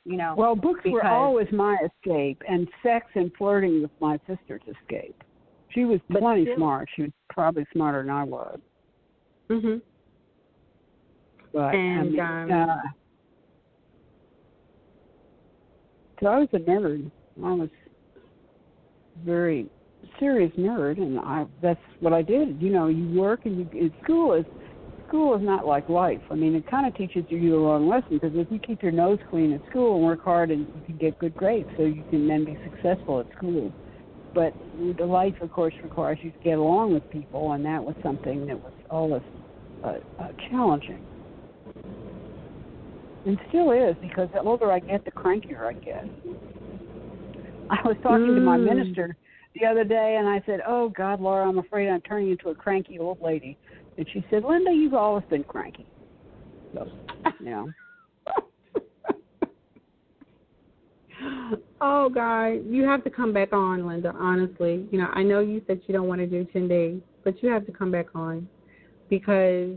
[0.05, 0.35] You know.
[0.37, 5.23] Well, books were always my escape, and sex and flirting was my sister's escape.
[5.71, 6.89] She was plenty still, smart.
[6.95, 8.59] She was probably smarter than I was.
[9.49, 9.81] Mhm.
[11.53, 12.77] But and I mean, um, uh,
[16.21, 17.11] so I was a nerd.
[17.43, 17.71] I was
[19.25, 19.69] very
[20.23, 22.63] serious nerd, and I that's what I did.
[22.63, 24.45] You know, you work and you school is
[25.09, 26.21] school is not like life.
[26.31, 28.93] I mean, it kind of teaches you the wrong lesson because if you keep your
[28.93, 32.05] nose clean at school and work hard, and you can get good grades, so you
[32.11, 33.73] can then be successful at school.
[34.35, 34.55] But
[34.97, 38.47] the life, of course, requires you to get along with people, and that was something
[38.47, 39.23] that was always
[39.85, 41.05] uh, uh, challenging
[43.25, 46.05] and still is because the older I get, the crankier I get.
[47.71, 48.35] I was talking mm.
[48.35, 48.65] to my mm.
[48.65, 49.17] minister
[49.55, 52.55] the other day, and I said, "Oh God, Laurel, I'm afraid I'm turning into a
[52.55, 53.57] cranky old lady."
[53.99, 55.87] And she said, "Linda, you've always been cranky."
[56.75, 56.89] So,
[57.43, 57.67] yeah.
[61.81, 64.15] oh God, you have to come back on, Linda.
[64.19, 67.43] Honestly, you know, I know you said you don't want to do ten days, but
[67.43, 68.49] you have to come back on
[69.11, 69.77] because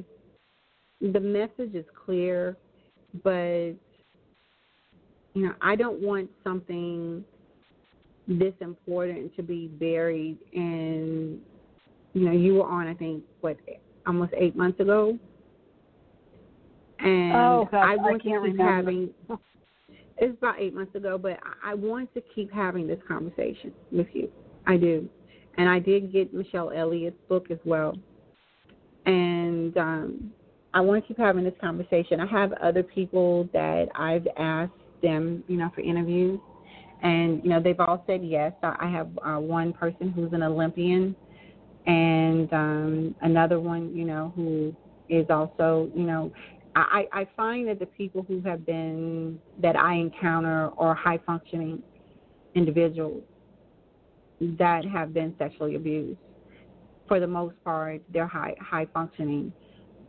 [1.01, 2.55] the message is clear
[3.23, 3.73] but
[5.33, 7.23] you know, I don't want something
[8.27, 11.39] this important to be buried and
[12.13, 13.57] you know, you were on I think what
[14.07, 15.17] almost eight months ago.
[16.99, 18.63] And oh, God, I want I to keep remember.
[18.63, 19.09] having
[20.17, 24.29] it's about eight months ago, but I want to keep having this conversation with you.
[24.65, 25.09] I do.
[25.57, 27.95] And I did get Michelle Elliott's book as well.
[29.05, 30.31] And um
[30.73, 32.19] I want to keep having this conversation.
[32.19, 36.39] I have other people that I've asked them, you know, for interviews,
[37.01, 38.53] and you know they've all said yes.
[38.63, 41.15] I have uh, one person who's an Olympian,
[41.85, 44.75] and um, another one, you know, who
[45.09, 46.31] is also, you know,
[46.75, 51.81] I, I find that the people who have been that I encounter are high functioning
[52.55, 53.23] individuals
[54.41, 56.19] that have been sexually abused.
[57.07, 59.53] For the most part, they're high high functioning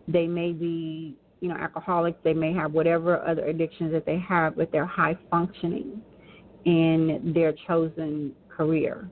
[0.09, 2.19] they may be, you know, alcoholics.
[2.23, 6.01] They may have whatever other addictions that they have, but they're high functioning
[6.67, 9.09] in their chosen career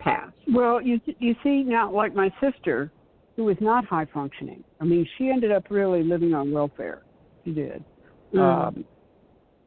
[0.00, 0.32] path.
[0.52, 2.92] Well, you you see now, like my sister,
[3.36, 4.64] who was not high functioning.
[4.80, 7.02] I mean, she ended up really living on welfare.
[7.44, 7.84] She did,
[8.34, 8.40] mm.
[8.40, 8.84] um,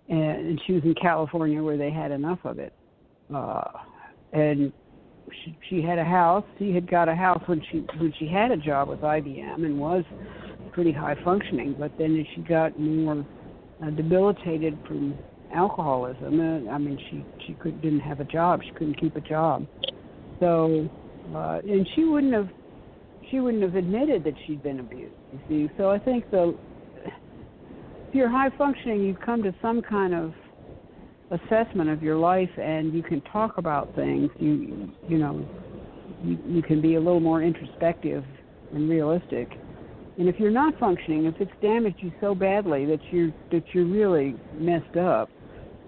[0.09, 2.73] and, and she was in California where they had enough of it.
[3.33, 3.63] Uh,
[4.33, 4.73] and
[5.45, 6.43] she, she had a house.
[6.59, 9.79] She had got a house when she when she had a job with IBM and
[9.79, 10.03] was
[10.73, 11.75] pretty high functioning.
[11.79, 13.25] But then as she got more
[13.81, 15.17] uh, debilitated from
[15.53, 18.61] alcoholism, uh, I mean, she she could didn't have a job.
[18.63, 19.67] She couldn't keep a job.
[20.39, 20.89] So,
[21.35, 22.49] uh, and she wouldn't have
[23.29, 25.13] she wouldn't have admitted that she'd been abused.
[25.31, 26.57] You see, so I think the
[27.05, 30.33] if you're high functioning, you come to some kind of
[31.33, 35.45] assessment of your life and you can talk about things you you know
[36.23, 38.23] you, you can be a little more introspective
[38.73, 39.49] and realistic
[40.19, 43.85] and if you're not functioning if it's damaged you so badly that you're that you're
[43.85, 45.29] really messed up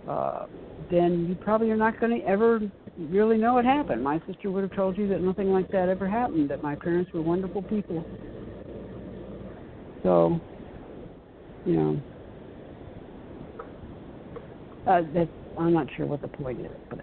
[0.07, 0.45] uh
[0.89, 2.59] then you probably are not going to ever
[2.97, 6.07] really know what happened my sister would have told you that nothing like that ever
[6.07, 8.05] happened that my parents were wonderful people
[10.03, 10.39] so
[11.63, 12.01] you know
[14.87, 16.99] uh, that I'm not sure what the point is, but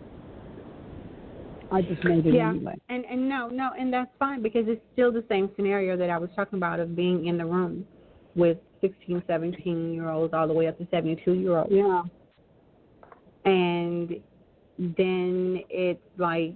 [1.70, 2.50] I just made it yeah.
[2.50, 2.78] anyway.
[2.88, 6.18] And and no, no, and that's fine because it's still the same scenario that I
[6.18, 7.86] was talking about of being in the room
[8.34, 11.72] with 16, 17 year olds all the way up to 72 year olds.
[11.72, 12.02] Yeah.
[13.44, 14.20] And
[14.78, 16.54] then it's like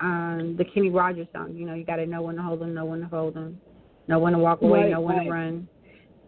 [0.00, 2.74] um the Kenny Rogers song, you know, you got to know when to hold them,
[2.74, 3.60] know when to hold them,
[4.08, 5.24] know when to walk away, right, know when right.
[5.24, 5.68] to run.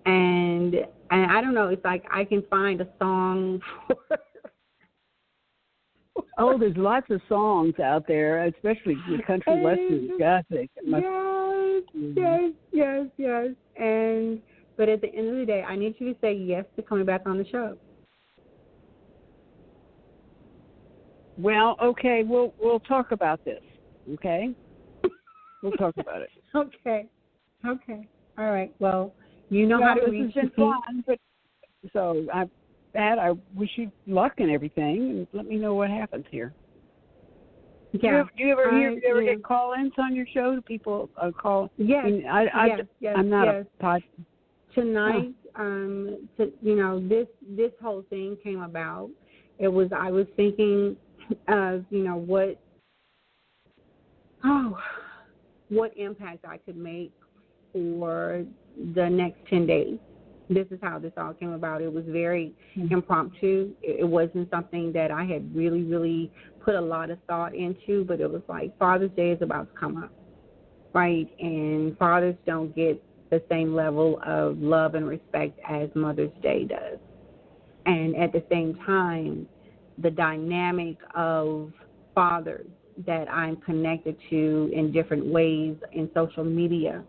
[0.06, 0.74] And
[1.10, 3.96] and I don't know, it's like I can find a song for
[6.38, 10.70] oh, there's lots of songs out there, especially the country western gothic.
[10.84, 13.48] Yes, yes, yes, yes.
[13.76, 14.40] And
[14.76, 17.06] but at the end of the day, I need you to say yes to coming
[17.06, 17.76] back on the show.
[21.38, 23.62] Well, okay, we'll we'll talk about this.
[24.14, 24.50] Okay,
[25.62, 26.30] we'll talk about it.
[26.54, 27.06] okay,
[27.66, 28.08] okay,
[28.38, 28.74] all right.
[28.78, 29.12] Well,
[29.50, 30.50] you know well, how to this reach me.
[30.56, 31.18] fun, but
[31.92, 32.44] so I
[32.94, 33.18] that.
[33.18, 36.54] I wish you luck and everything, and let me know what happens here.
[37.92, 38.00] Yeah.
[38.00, 39.34] Do you ever, do you ever, hear, do you ever yeah.
[39.34, 40.54] get call-ins on your show?
[40.54, 41.70] Do people uh, call?
[41.78, 42.02] Yes.
[42.04, 43.64] I, mean, I, I, yes, yes, I'm not yes.
[43.64, 44.02] a pod.
[44.74, 47.26] tonight um to, you know this
[47.56, 49.08] this whole thing came about
[49.58, 50.96] it was i was thinking
[51.48, 52.58] of you know what
[54.44, 54.78] oh
[55.68, 57.12] what impact i could make
[57.72, 58.44] for
[58.94, 59.98] the next 10 days
[60.48, 62.92] this is how this all came about it was very Mhm.
[62.92, 68.04] impromptu it wasn't something that i had really really put a lot of thought into
[68.04, 70.10] but it was like father's day is about to come up
[70.92, 76.64] right and fathers don't get the same level of love and respect as Mother's Day
[76.64, 76.98] does.
[77.84, 79.48] And at the same time,
[79.98, 81.72] the dynamic of
[82.14, 82.66] fathers
[83.06, 87.04] that I'm connected to in different ways in social media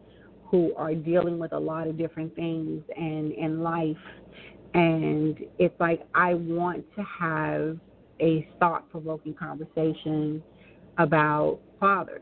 [0.45, 3.97] who are dealing with a lot of different things and in life.
[4.73, 7.77] And it's like I want to have
[8.19, 10.41] a thought provoking conversation
[10.97, 12.21] about fathers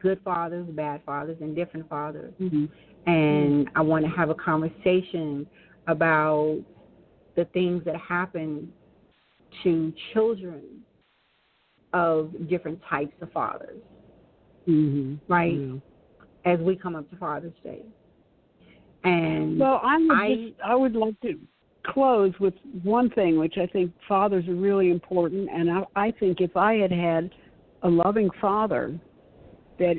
[0.00, 3.10] good fathers, bad fathers, and different fathers Mm-hmm.
[3.10, 5.46] and I want to have a conversation
[5.86, 6.60] about
[7.36, 8.72] the things that happen
[9.62, 10.62] to children
[11.92, 13.80] of different types of fathers,
[14.68, 15.32] Mm-hmm.
[15.32, 15.54] right?
[15.54, 16.52] Yeah.
[16.52, 17.82] As we come up to Father's Day.
[19.04, 21.38] And Well, I would I- just I would like to
[21.86, 26.40] close with one thing, which I think fathers are really important, and I, I think
[26.40, 27.30] if I had had
[27.82, 28.98] a loving father,
[29.78, 29.96] that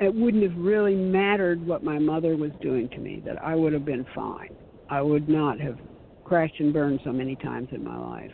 [0.00, 3.22] it wouldn't have really mattered what my mother was doing to me.
[3.24, 4.54] That I would have been fine.
[4.90, 5.78] I would not have
[6.24, 8.30] crashed and burned so many times in my life.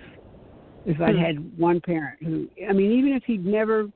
[0.85, 1.21] If I'd Hmm.
[1.23, 3.89] had one parent who, I mean, even if he'd never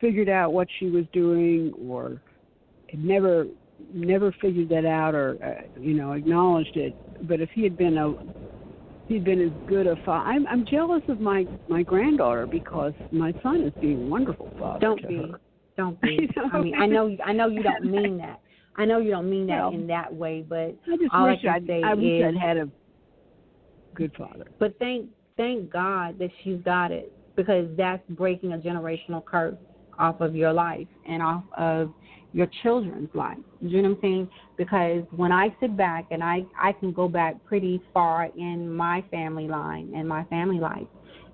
[0.00, 2.20] figured out what she was doing or
[2.90, 3.46] had never
[3.92, 7.96] never figured that out or uh, you know acknowledged it but if he had been
[7.96, 8.12] a
[9.06, 13.32] he'd been as good a father I'm, I'm jealous of my my granddaughter because my
[13.42, 15.40] son is being a wonderful father don't to be, her.
[15.76, 16.28] don't be.
[16.34, 16.50] You know?
[16.52, 18.40] I mean, I know, I know you don't mean that.
[18.76, 21.30] I know you don't mean that Well, in that way, but I just all I
[21.32, 22.68] wish can I'd, say I wish is- I'd had a
[23.94, 25.08] good father But thank
[25.38, 29.56] thank God that she's got it because that's breaking a generational curse
[29.98, 31.90] off of your life and off of
[32.32, 33.38] your children's life.
[33.60, 34.28] You know what I'm saying?
[34.58, 39.02] Because when I sit back and I I can go back pretty far in my
[39.10, 40.86] family line and my family life,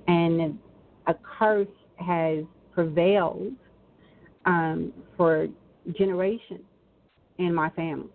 [0.06, 0.58] and
[1.06, 3.52] a curse has prevailed
[4.44, 5.48] um, for
[5.98, 6.64] generations
[7.38, 8.08] in my family,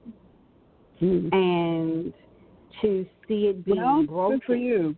[1.02, 1.34] mm.
[1.34, 2.14] and
[2.82, 4.38] to see it being well broken.
[4.38, 4.96] good for you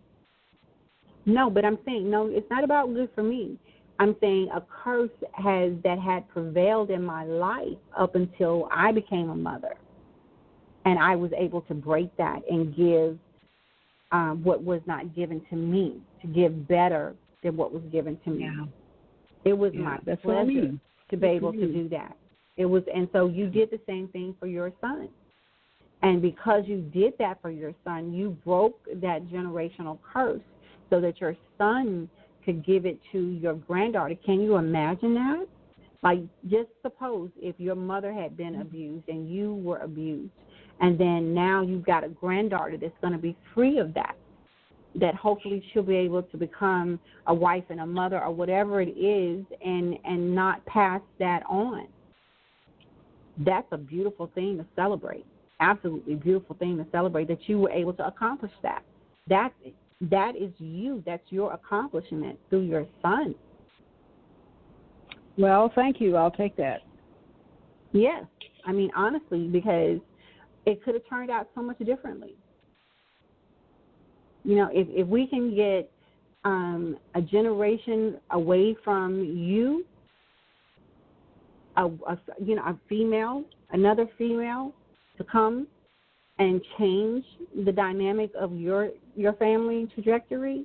[1.26, 2.26] No, but I'm saying no.
[2.26, 3.58] It's not about good for me.
[3.98, 9.30] I'm saying a curse has that had prevailed in my life up until I became
[9.30, 9.74] a mother,
[10.84, 13.18] and I was able to break that and give
[14.10, 18.30] um, what was not given to me, to give better than what was given to
[18.30, 18.44] me.
[18.44, 18.64] yeah
[19.44, 22.16] It was yeah my that's pleasure I mean to be Good able to do that.
[22.56, 25.08] It was, and so you did the same thing for your son.
[26.02, 30.40] And because you did that for your son, you broke that generational curse
[30.92, 32.06] so that your son
[32.44, 34.14] could give it to your granddaughter.
[34.26, 35.46] Can you imagine that?
[36.02, 36.20] Like,
[36.50, 38.62] just suppose if your mother had been mm-hmm.
[38.62, 40.32] abused and you were abused,
[40.80, 44.16] and then now you've got a granddaughter that's going to be free of that.
[45.00, 48.90] That hopefully she'll be able to become a wife and a mother or whatever it
[48.90, 51.86] is, and and not pass that on.
[53.38, 55.24] That's a beautiful thing to celebrate.
[55.60, 58.82] Absolutely beautiful thing to celebrate that you were able to accomplish that.
[59.28, 59.52] That
[60.10, 61.02] that is you.
[61.06, 63.34] That's your accomplishment through your son.
[65.38, 66.82] well thank you i'll take that
[67.92, 68.24] Yes.
[68.64, 70.00] I mean, honestly, because
[70.66, 72.34] it could have turned out so much differently.
[74.44, 75.90] You know, if if we can get
[76.44, 79.84] um, a generation away from you,
[81.76, 84.72] a, a you know a female, another female,
[85.18, 85.66] to come
[86.42, 87.24] and change
[87.64, 90.64] the dynamic of your your family trajectory.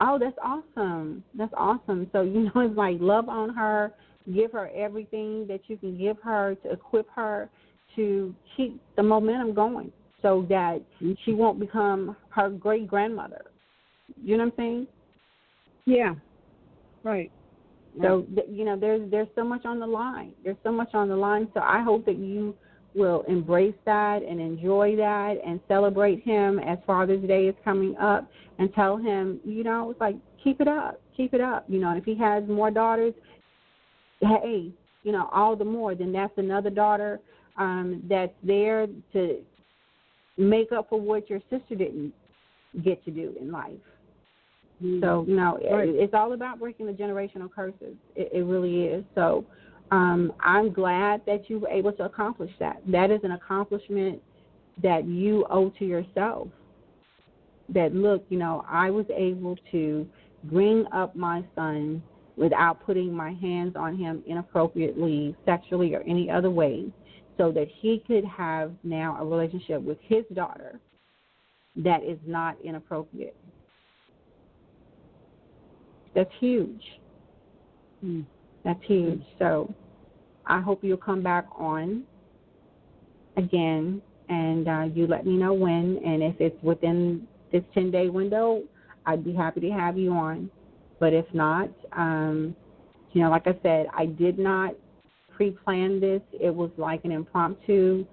[0.00, 1.22] Oh, that's awesome.
[1.34, 2.08] That's awesome.
[2.12, 3.92] So you know, it's like love on her,
[4.34, 7.48] give her everything that you can give her to equip her
[7.96, 10.80] to keep the momentum going, so that
[11.24, 13.42] she won't become her great grandmother.
[14.22, 14.86] You know what I'm saying?
[15.86, 16.14] yeah
[17.02, 17.32] right
[18.02, 20.32] So you know, there's there's so much on the line.
[20.44, 21.48] There's so much on the line.
[21.54, 22.54] So I hope that you
[22.94, 28.28] will embrace that and enjoy that and celebrate him as Father's Day is coming up
[28.58, 31.64] and tell him, you know, it's like keep it up, keep it up.
[31.68, 33.14] You know, and if he has more daughters,
[34.20, 34.70] hey,
[35.02, 35.94] you know, all the more.
[35.94, 37.20] Then that's another daughter
[37.56, 39.38] um, that's there to
[40.36, 42.12] make up for what your sister didn't
[42.84, 43.72] get to do in life.
[44.82, 45.02] Mm-hmm.
[45.02, 47.96] So you know, it, it's all about breaking the generational curses.
[48.16, 49.04] It, it really is.
[49.14, 49.44] So
[49.90, 52.80] um, I'm glad that you were able to accomplish that.
[52.86, 54.22] That is an accomplishment
[54.82, 56.48] that you owe to yourself.
[57.68, 60.06] That look, you know, I was able to
[60.44, 62.02] bring up my son
[62.36, 66.86] without putting my hands on him inappropriately, sexually, or any other way,
[67.36, 70.78] so that he could have now a relationship with his daughter
[71.76, 73.36] that is not inappropriate.
[76.14, 76.82] That's huge.
[78.04, 78.24] Mm.
[78.64, 79.22] That's huge.
[79.38, 79.72] So
[80.46, 82.04] I hope you'll come back on
[83.36, 86.00] again and uh, you let me know when.
[86.04, 88.62] And if it's within this 10 day window,
[89.06, 90.50] I'd be happy to have you on.
[90.98, 92.54] But if not, um,
[93.12, 94.74] you know, like I said, I did not
[95.34, 96.20] pre plan this.
[96.32, 98.04] It was like an impromptu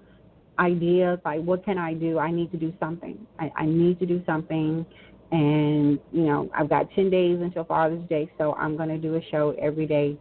[0.58, 1.20] idea.
[1.24, 2.18] Like, what can I do?
[2.18, 3.18] I need to do something.
[3.38, 4.84] I, I need to do something.
[5.30, 9.16] And, you know, I've got 10 days until Father's Day, so I'm going to do
[9.16, 10.16] a show every day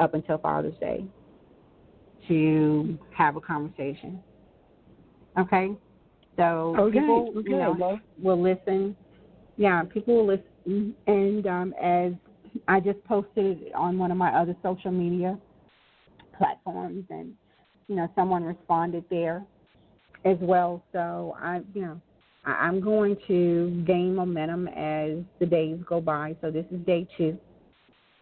[0.00, 1.04] up until Father's Day
[2.28, 4.20] to have a conversation.
[5.38, 5.70] Okay?
[6.36, 8.96] So Okay, people okay, you know, will listen.
[9.56, 10.94] Yeah, people will listen.
[11.06, 12.12] And um, as
[12.68, 15.38] I just posted it on one of my other social media
[16.36, 17.34] platforms, and,
[17.88, 19.44] you know, someone responded there
[20.24, 20.82] as well.
[20.92, 22.00] So I, you know,
[22.44, 26.36] I- I'm going to gain momentum as the days go by.
[26.40, 27.38] So this is day two.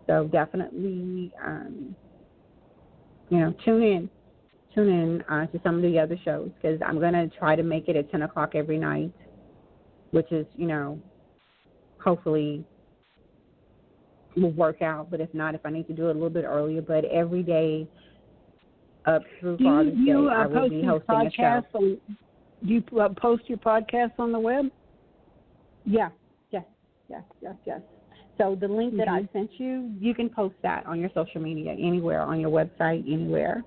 [0.08, 1.94] So definitely, um,
[3.28, 4.10] you know, tune in,
[4.74, 7.62] tune in uh, to some of the other shows because I'm going to try to
[7.62, 9.12] make it at 10 o'clock every night,
[10.12, 10.98] which is, you know,
[12.02, 12.64] hopefully
[14.34, 15.10] will work out.
[15.10, 17.42] But if not, if I need to do it a little bit earlier, but every
[17.42, 17.86] day
[19.04, 21.42] up through Do you, Father's you Day, uh, I will post be hosting a show.
[21.42, 21.98] podcast on,
[22.66, 24.66] do you uh, post your podcast on the web?
[25.84, 26.08] Yeah,
[26.50, 26.64] yes,
[27.10, 27.80] yes, yes, yes.
[28.38, 29.32] So the link that I Mhm.
[29.32, 33.64] sent you, you can post that on your social media, anywhere, on your website, anywhere.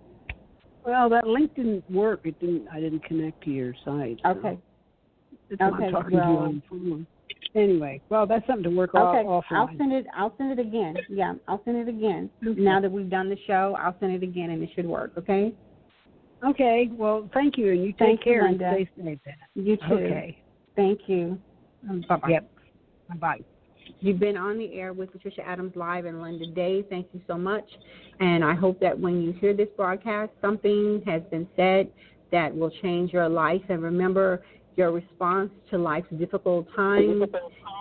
[0.85, 2.21] Well, that link didn't work.
[2.25, 2.67] It didn't.
[2.69, 4.19] I didn't connect to your site.
[4.23, 4.57] so Okay.
[5.57, 7.05] Why Okay, I'm talking to you well-.
[7.53, 9.25] Anyway, well, that's something to work Okay.
[9.27, 9.77] off I'll offline.
[9.77, 10.07] send it.
[10.15, 11.05] I'll send it again.
[11.09, 12.31] Yeah, I'll send it again.
[12.45, 12.59] Okay.
[12.61, 15.11] Now that we've done the show, I'll send it again, and it should work.
[15.17, 15.53] Okay.
[16.43, 16.87] Okay.
[16.91, 18.73] Well, thank you, and you take Thank you, care and Linda.
[18.95, 19.19] stay safe.
[19.55, 19.93] You too.
[19.95, 20.37] Okay.
[20.77, 21.41] Thank you.
[22.07, 22.29] Bye bye.
[22.29, 22.51] Yep.
[23.09, 23.39] Bye bye.
[23.99, 26.83] You've been on the air with Patricia Adams Live and Linda Day.
[26.89, 27.65] Thank you so much.
[28.19, 31.89] And I hope that when you hear this broadcast, something has been said
[32.31, 33.61] that will change your life.
[33.69, 34.43] And remember,
[34.77, 37.23] your response to life's difficult times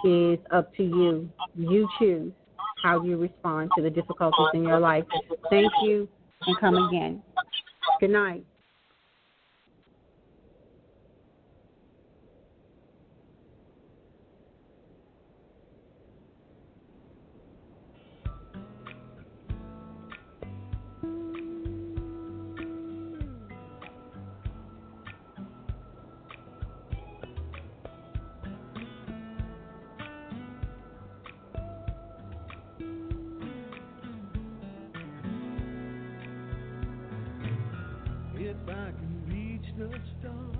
[0.05, 1.31] is up to you.
[1.55, 2.33] You choose
[2.83, 5.05] how you respond to the difficulties in your life.
[5.51, 6.09] Thank you
[6.47, 7.23] and come again.
[8.01, 8.45] Good night.
[40.01, 40.60] Reach the